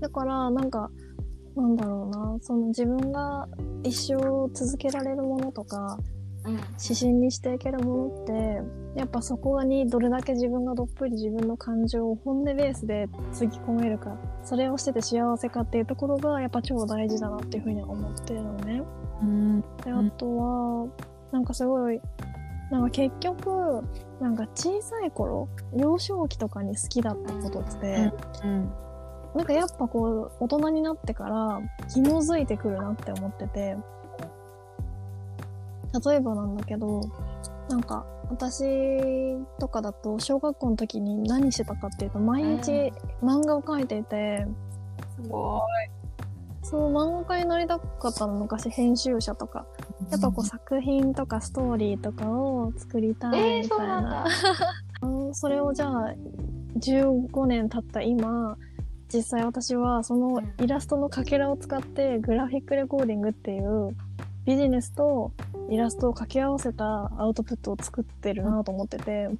[0.00, 0.90] だからなんか
[1.56, 2.36] なんだろうな。
[2.42, 3.48] その自分が
[3.84, 4.16] 一生
[4.52, 5.98] 続けられるものとか、
[6.82, 18.82] 指針にしていけるものってやっぱそこにどれだけ自分がどっぷり自分の感情を本音ベースでつぎ込めるかそれをしてて幸せかっていうところがやっぱ超大事だなっていうふうに思ってるのね。
[19.22, 20.86] うん、であとは
[21.32, 22.00] なんかすごい
[22.70, 23.82] なんか結局
[24.20, 28.12] なんか小さい頃幼少期とかに好きだったことって、
[28.44, 28.70] うん、
[29.34, 31.60] なんかやっぱこう大人になってから
[31.94, 33.76] 紐づいてくるなって思ってて
[36.06, 37.00] 例えばなんだけど
[37.68, 42.92] なんか私とかだと小学校の時に何してたかっていうと毎日
[43.22, 44.46] 漫画を描いていて、
[45.22, 45.95] すごい
[46.68, 49.66] そう、漫画家になりたかったの、昔、編集者とか。
[50.10, 54.26] やっぱこう、作品とかストーリーとかを作りたいみたいな。
[55.02, 56.14] えー、そ れをじゃあ、
[56.80, 58.58] 15年経った今、
[59.14, 63.96] 実際私はそのイラストのかけらを使ってグラフィックレコーディングっていう
[64.44, 65.30] ビジネスと
[65.70, 69.30] イラストを掛け合わせたアウトプットを作ってるなと思ってて。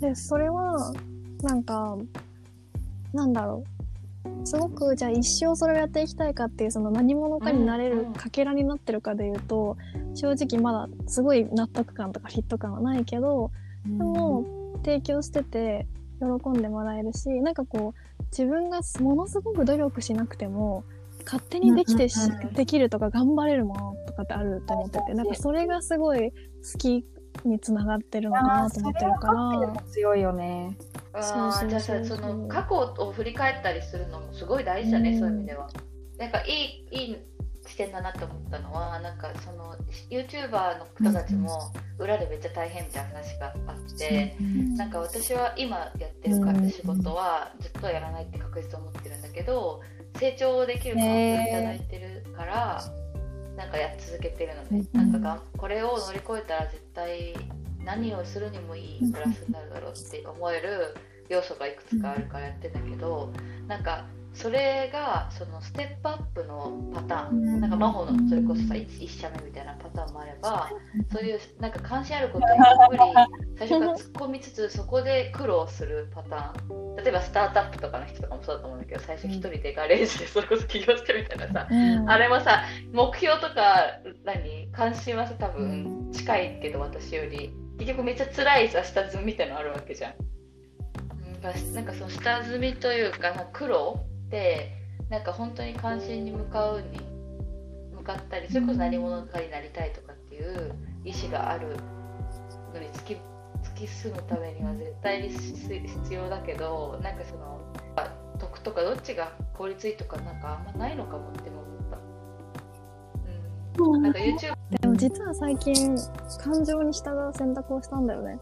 [0.00, 0.92] で、それは、
[1.42, 1.98] なんか、
[3.12, 3.71] なんだろう。
[4.44, 9.76] すごくじゃあ一生それをやっていきたいかっていうその何者かになれるかけらになってるかでいうと、
[10.14, 13.50] 正直まだすごい納得感とかフィット感はないけど
[13.86, 14.44] でも
[14.84, 15.86] 提供してて
[16.20, 20.84] 喜んでもらえるしなんかこう自分がものすごく努力しなくても
[21.24, 22.18] 勝手にできてし、
[22.54, 27.04] できるとか頑張れるものとかってあると思っててなんかそれがすごい好き
[27.44, 29.82] につながってるのかなと思ってるから。
[29.90, 30.76] 強いよね。
[31.12, 35.68] ああ、じゃあさ、その過去を振り返ったりするのもすごい大事だね、うん、そういう意味では。
[36.18, 37.16] なんかいい、いい
[37.66, 39.74] 視点だなって思ったのは、なんかその
[40.10, 49.80] YouTuber の人たちも裏でめっちゃ大変みたいな話があって、うん、なんか私は今やってるから仕事はずっとやらないって確実と思ってるんだけど、
[50.18, 52.82] 成長できる環境をいただいてるから、
[53.56, 57.34] なんかやっ続けてるので、なんかがこれを乗り越えたら絶対
[57.84, 60.94] 何をするにもいいプラスになるだろうって思える
[61.28, 63.32] 要素がいくつかあるからやってんだけど
[63.66, 67.60] なんかそれがそのステップアップのパターン。
[67.60, 70.70] なんか魔法のそれこそさ 1, 1社目みたいなパターンもあれば
[71.12, 73.00] そういうなんか関心あることにたっぷり
[73.58, 76.96] 最初から突っ込みつつそこで苦労するパターン。
[76.96, 81.68] 例えばスタートアップとかの人とかもそうだと思うんだけど最初1人でガレージで それこそ起業してみたいなさ、
[82.06, 90.14] あれもさ目標とか何関心はさ多分近いけど私より結局めっちゃ辛いさ下積みみたいなのあるわけじゃん。
[90.14, 91.74] うん。
[91.74, 94.72] なんかその下積みというかまあ苦労って
[95.10, 96.98] なんか本当に関心に向かうに
[97.94, 100.74] 向かったりそれこそ何者かになりたいとかっていう
[101.04, 101.76] 意思がある
[102.72, 103.16] のに突き
[103.62, 107.60] 突き進むためには絶対に必要だけどなんかその
[108.38, 111.98] 得とかどっちが効率いいとかなんかあんまないのかもって思った。
[113.82, 115.94] うん、なんか YouTube でも実は最近
[116.42, 118.38] 感情に従う選択をしたんだよね。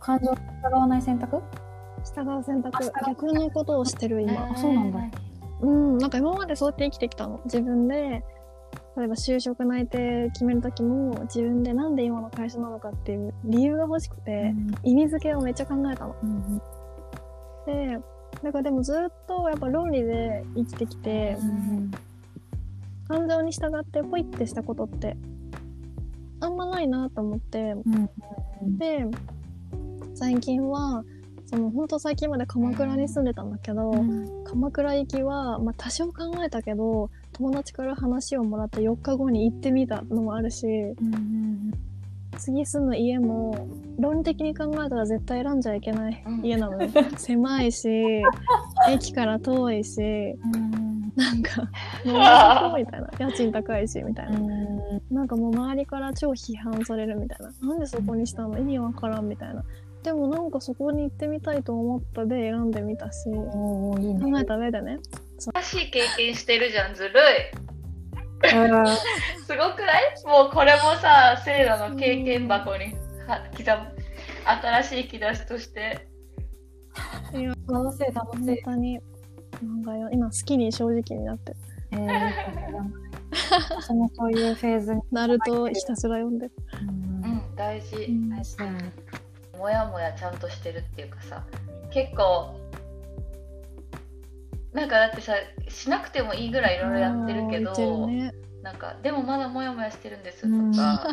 [0.00, 1.40] 感情に従わない選択？
[2.04, 4.50] 従う選択逆のことをしてる今。
[4.52, 5.00] あそうなんだ。
[5.62, 8.24] うんなんか今までそうやって生きてきたの自分で
[8.96, 16.16] 例えば就職内定決める時も自分でなんで今の会社なのかっていう理由が欲しくて、意味付けをめっちゃ考えたの。
[16.22, 16.62] うん
[17.66, 17.98] で
[18.42, 21.90] だからでもずっとやっぱ論理で生きてきて、うん
[23.08, 25.16] 感情に従ってポイってしたことって
[26.38, 27.74] あんまないなと思って
[28.62, 28.78] うん。
[28.78, 29.04] で
[30.14, 31.02] 最近は
[31.50, 34.44] その本当最近まで鎌倉に住んでたんだけど、うん。
[34.44, 41.72] 鎌倉行きは、まあ、多少考えたけど友達から話をもらって4日後に行ってみたのもあるしうん
[42.38, 46.46] 次住む家も論理的に考えたら絶対選んじゃいけないうん。
[46.46, 47.88] 家なのね、 狭いし
[48.88, 51.12] 駅から遠いしうん。
[51.16, 51.62] なんか
[52.06, 52.14] もう
[52.64, 54.38] そこみたいな家賃高いしみたいな。
[54.38, 55.14] うん。
[55.14, 57.68] なんかもう周りから超批判されるみたいな。
[57.68, 58.56] なんでそこにしたの？
[58.58, 59.64] 意味わからんみたいな
[60.02, 64.32] でもなんかそこに行ってみたいと思ったで選んでみたしおーいいね。
[64.32, 64.98] 考えた上でね。
[65.52, 67.14] 新しい経験してるじゃんずるい。
[68.42, 68.86] うん
[69.46, 70.14] すごくない？
[70.26, 72.94] もうこれもさセイラの経験箱に
[73.26, 73.94] は刻む。
[74.62, 76.08] 新しい引き出しとして。
[77.68, 78.62] 楽しい楽し本い。
[78.64, 78.98] 当に
[79.62, 80.08] なんかよ。
[80.10, 81.54] 今好きに正直になって。
[81.92, 85.02] えー、そのそういうフェーズに。
[85.12, 86.52] ナルトひたすら読んでる。
[86.80, 86.84] う
[87.28, 87.42] ん。
[87.56, 88.30] 大事、うん。
[88.30, 88.56] 大事。
[88.56, 88.92] だよね。
[89.60, 91.44] もやもやちゃんとしてるっていうかさ
[91.92, 92.58] 結構
[94.72, 95.34] なんかだってさ
[95.68, 98.32] しなくてもいいぐらいいろいろやってるけどね。
[98.62, 100.72] なんかでもまだもやもやしてるんですとうん。
[100.72, 101.08] か、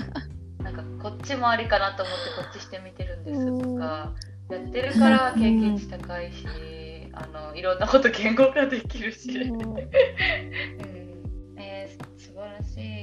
[0.60, 4.14] なんかこっちもありかなと思ってこっちしてみてるんですとか、
[4.50, 6.46] やってるから経験値高いし、
[7.14, 9.58] あのいろんなこと言語化できるし、う。
[9.58, 9.90] ん うん。
[11.58, 12.97] えー素晴らしい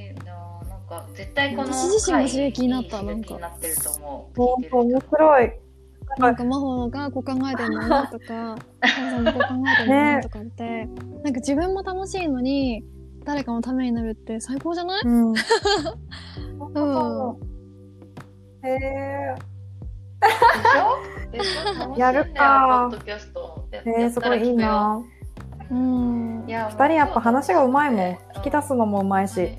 [0.88, 3.38] か絶対この私自身も刺激になったなんか。
[3.38, 4.30] なってると思
[4.70, 4.76] う。
[4.84, 5.52] 面白い。
[6.18, 12.84] なんか真帆がこう考えてるんだなとか母さんもこう考えてるんだなとかって、なんか自分も楽しいのに
[13.24, 15.02] 誰かのためになるって最高じゃない？
[15.04, 15.32] うん。
[15.32, 15.34] う。
[15.34, 15.36] ん
[18.66, 19.34] へえ。
[21.32, 21.94] でしょ？
[21.98, 22.88] やるか。
[22.90, 25.02] ポッドキャストやへえ、すごいいいな。
[25.70, 26.44] うん。
[26.46, 28.18] いや二人やっぱ話がうまいもん。
[28.36, 29.56] 引き出すのもうまいし。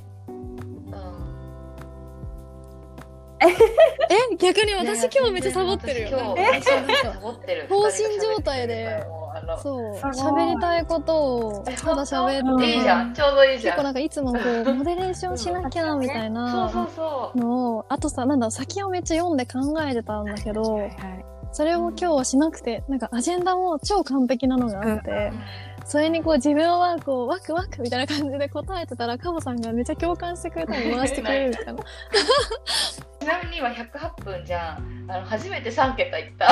[3.49, 6.09] え逆に私今日めっちゃサボってるよ。
[6.09, 7.67] 今日えサボってる。
[7.69, 9.03] 放心状態で
[9.61, 13.13] そう喋りたいことをただ喋うんっていいじゃん。
[13.13, 13.75] ちょうどいいじゃん。
[13.75, 17.37] 結構なんかいつもこうモデレーションしなきゃみたいそうなそうそう。
[17.37, 20.95] のをあとさなんだ先をめっちゃ読んで考えてたんだけどはい
[21.51, 25.31] それを今日はしなくてなんかアジェンダも超完璧なのがあって、
[25.85, 31.75] それにこう自分はこうワクワクみたいな感じで答えてたらカボさんがめっちゃ共感してくれたり回してくれるみたいな。
[33.19, 36.47] ちなみに今108分じゃんあの初めて3桁いった。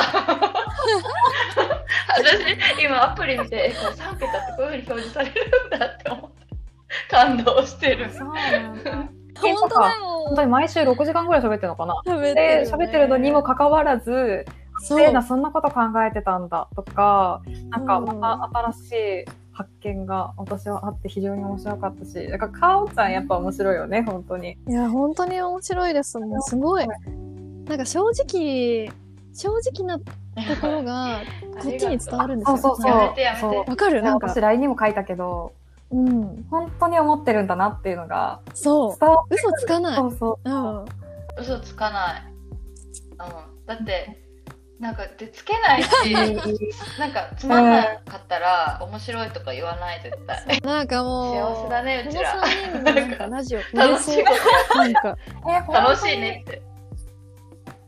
[2.16, 6.46] 私今アプリ見てえこれ3桁ってこういうふうに表示されるんだって思って
[7.10, 8.10] 感動してる。
[8.12, 8.90] そうなんだ。
[9.40, 10.24] 本当だよ。
[10.26, 12.00] 本当に毎週6時間ぐらい喋ってるのかな。
[12.06, 14.44] 喋って喋ってるのにもかかわらず、
[14.80, 14.98] そう。
[14.98, 16.68] せいなそんなこと考えてたんだ。
[16.74, 18.18] とか、なんかうん。
[18.20, 18.92] また新し
[19.26, 24.56] い発見が私はあって非常に面白かったし、だからかおちゃんやっぱ面白いよね、本当に。
[24.68, 26.42] いや本当に面白いですもん。
[26.42, 26.86] すごい。
[27.66, 28.90] なんか正直
[29.32, 30.04] 正直なと
[30.60, 31.18] ころが
[31.62, 32.56] こっちに伝わるんですよ。
[32.58, 32.82] そうそう。
[32.82, 32.90] そう。
[32.90, 33.70] やめてやめてそう。
[33.70, 34.02] わかる？
[34.02, 34.28] なんか。
[34.28, 35.52] 私 LINE にも書いたけど、
[35.90, 36.46] うん。
[36.50, 39.34] 本当に思ってるんだなっていうのがそう。
[39.34, 39.96] 嘘つかない。
[39.96, 40.50] そうそう。
[40.50, 40.84] うん。
[41.38, 44.23] 嘘つかない、うん、だって
[44.84, 45.88] なんかでつけないし
[46.98, 50.60] なんかつまんなかったら面白いとか言わない絶対。
[50.60, 52.32] なんかもう幸せだねうちら。
[52.32, 55.16] この3人のなんかラジオ楽しいなんか。
[55.48, 56.60] え 楽しいねって。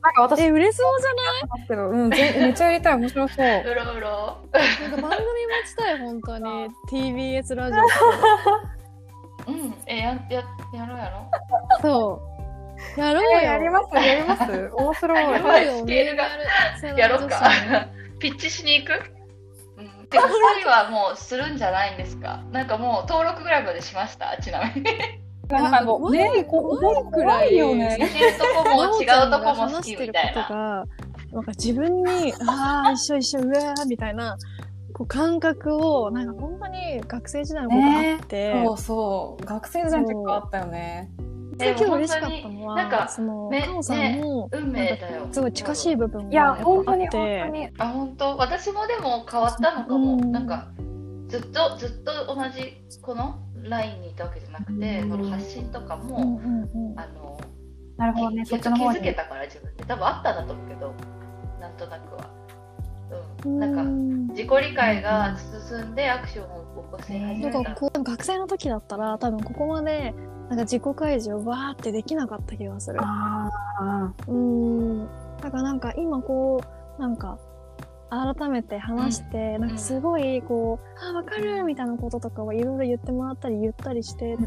[0.02, 1.42] なんか私え売れそうじゃない？
[1.42, 3.46] だけど、うん、ぜめっちゃやりたい、面白そう。
[3.46, 4.38] うろうろ。
[4.54, 5.18] なんか番組持
[5.66, 6.68] ちたい本当に。
[6.90, 7.76] TBS ラジ
[9.46, 10.42] オうんえやや
[10.72, 11.30] やろうやろ
[11.78, 11.82] う。
[11.82, 12.35] そう
[13.00, 14.70] やろうよえやります、やります。
[14.74, 15.24] 面白い。
[15.24, 16.24] ややろうよスケールが
[16.98, 17.50] やろうか。
[18.18, 18.92] ピッチしに行く？
[19.78, 20.06] うん。
[20.08, 20.28] てか、2
[20.60, 22.42] 人はもうするんじゃないんですか？
[22.52, 24.36] なんかもう登録ぐらいまでしました？
[24.40, 24.86] ちなみに。
[25.48, 27.96] なんかもう、ねこ怖いくらい怖よね。
[28.00, 30.42] 似てるとこも違うとこも好き話してるみたいな。
[30.42, 30.60] ことが、
[31.32, 34.36] なんか自分に、 ああ、一緒一緒、うわーみたいな、
[34.92, 39.44] こう感覚を、なんか本当に学生時代のことあって、そうそう。
[39.44, 41.10] 学生時代の時あったよね。
[41.58, 45.28] で今日嬉しかったのは、なんかその、ねカオさんも、運命だよ。
[45.32, 47.68] すごい近しい部分いや、がやっぱ本当に本あって、当に。
[47.78, 48.36] あ、本当？
[48.36, 50.14] 私もでも変わったのかも。
[50.14, 50.68] うんなんか、
[51.28, 57.40] ずっと、ずっと同じ、このラインにいたわけじゃなくて、うんこの発信とかうんも、うんうんあの、
[57.96, 58.44] なるほどね。
[58.44, 58.98] そっちの方に。
[58.98, 59.84] づけたから自分で。
[59.84, 60.94] 多分あったんだと思うけど、
[61.60, 62.30] なんとなくは。
[63.44, 63.48] う。
[63.48, 65.36] うんんなんか、ん自己理解が
[65.70, 67.50] 進んでアクションを起こし始めた。
[67.50, 70.12] なんかこう学生の時だったら多分ここまで
[70.48, 72.98] なんか自己開示をわーってできなかった気がする。
[72.98, 75.08] うーん。
[75.40, 76.62] だからなんか今こ
[76.98, 77.38] うなんか
[78.08, 84.46] 改めて話して、なんかすごいこう、あ、わかるみたいなこととかをいろいろ言ってもらったり言ったりしてて、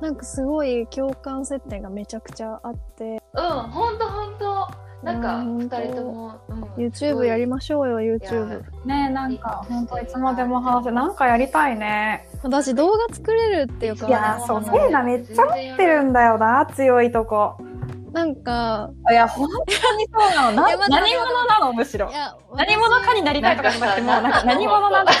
[0.00, 4.85] なんかすごい共感設定がめちゃくちゃあって、うん、ほんとほんと。
[5.06, 8.64] なんか、うん二人とも、うん、YouTube やりましょうよ、YouTube。
[8.84, 12.26] ねなんか、本当いつまでも話せ、なんかやりたいね。
[12.42, 17.56] 私動画作れるっていうか、いやそうセイナめっちゃ持ってるんだよな、強いとこ。
[18.12, 19.56] なんか、いや、本当
[19.96, 20.56] にそうなの。
[20.88, 22.12] 何者なの、むしろい。
[22.12, 25.12] や、何者かになりたいとかじゃなくて、もうなんか何者なんだ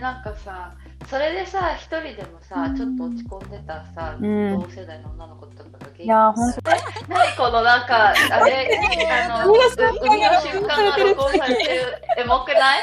[0.00, 0.72] なんかさ
[1.06, 6.60] それでさ一人でもさ、うんちょっと落ち込んでたさ、うん同世代の女の子とかが元気いや、ほんと。
[7.08, 8.68] 何このなんかあれ
[9.10, 12.80] あの海の瞬間が録音されてるエモくない、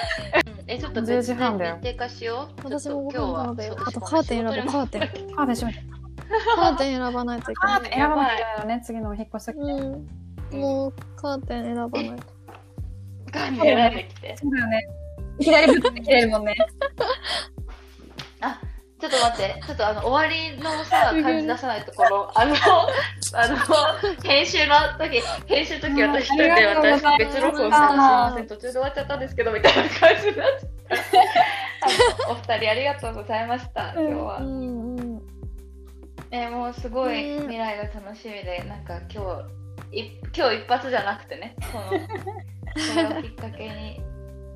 [0.47, 3.55] うんえちょっと10時別で半だよ日程化しよう私も今日は
[3.86, 5.01] あとカーテン選ぼう、カーテン。
[5.36, 5.80] カーテン閉めて。
[6.55, 7.89] カーテン選ばないといけカーない。
[7.89, 9.59] テン選ばないけないよね、次のお引っ越し先。
[9.59, 10.59] うん。
[10.59, 12.36] もうカーテン選ばないと。
[13.32, 14.88] ガン選んできてそうだよね。
[15.39, 16.55] 左ぶって切れるもんね。
[19.06, 22.56] あちょっと待って、ちょっとあの終わりのさ、感じ出さないところ、あの、
[23.34, 23.56] あの、
[24.24, 32.30] 編集の時、編集の時私一人で私別録音してたすいません、途中で終わっちゃったんですけど、みたいな感じになっちゃった。
[32.32, 34.38] お二人ありがとうございました、今日は。
[34.38, 35.22] うんうん。
[36.32, 37.39] えーもうすごいね。
[37.41, 39.43] 未来が楽しみで、なんか今
[39.91, 44.01] 日、い今日一発じゃなくてね、この、 これをきっかけに、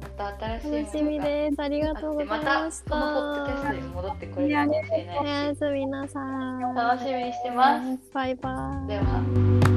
[0.01, 0.27] また
[0.59, 1.61] 新しい楽しみです。
[1.61, 2.91] ありがとうございまたました。
[2.91, 6.75] このポッドキャストに戻ってくれるかもしれおないしやすみなさい。
[6.75, 7.99] 楽しみにしてます。
[8.13, 8.87] バイバイ。
[8.87, 9.69] では。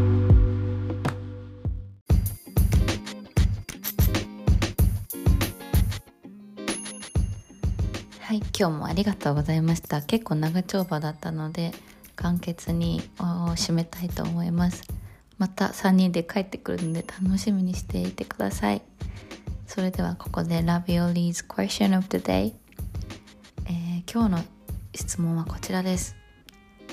[8.20, 10.01] はい、今日もありがとうございました。
[10.01, 11.73] 結構長丁場だったので、
[12.16, 14.85] 簡潔にお締めたいと思います。
[15.39, 18.83] また3人で帰ってくるので楽しみにしていてください。
[19.75, 22.53] それではここで Lavioli's Question of the Day、
[23.64, 24.45] えー今日の
[24.95, 26.14] 質問はこちらです。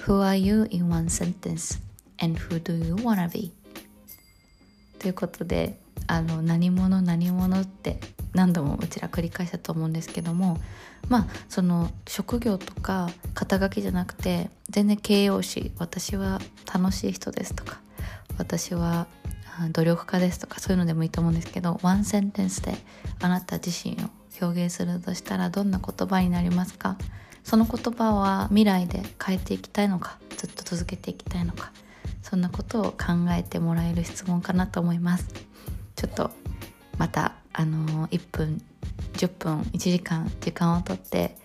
[0.05, 1.81] Who are you in one sentence?
[2.23, 3.51] And who do you wanna be?
[4.97, 5.77] ということで
[6.07, 7.99] あの何者何者って
[8.33, 10.57] 何度もうちら繰り返したと思うんですけども
[11.09, 16.39] まあその職業とか肩書きじゃなくて全然形容詞私は
[16.73, 17.81] 楽しい人ですとか
[18.37, 19.07] 私は
[19.71, 22.75] 努力家ですとかそういうのでもいいと思うんですけどワンセンテンスで
[23.21, 24.09] あなた自身を
[24.41, 26.97] 表現するとしたらどんな言葉になりますか？
[27.43, 30.17] その言葉は未来で変えていきたいのか？
[30.37, 31.73] ずっと続けていきたいのか？
[32.21, 35.27] そんなことを考えてもらえる質問かなと思います。
[35.95, 36.31] ちょっと
[36.97, 38.61] またあの1分
[39.13, 41.35] 10分1時間時間をとって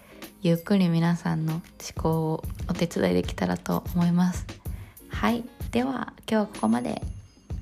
[0.42, 1.62] ゆっくり皆さんの思
[1.96, 4.46] 考をお手伝いできたらと思います。
[5.08, 5.42] はい。
[5.72, 7.02] では今日はここまで。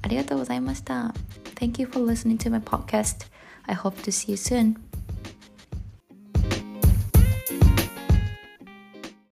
[0.02, 1.14] ありがとうございました
[1.56, 3.28] Thank you for listening to my podcast
[3.66, 4.76] I hope to see you soon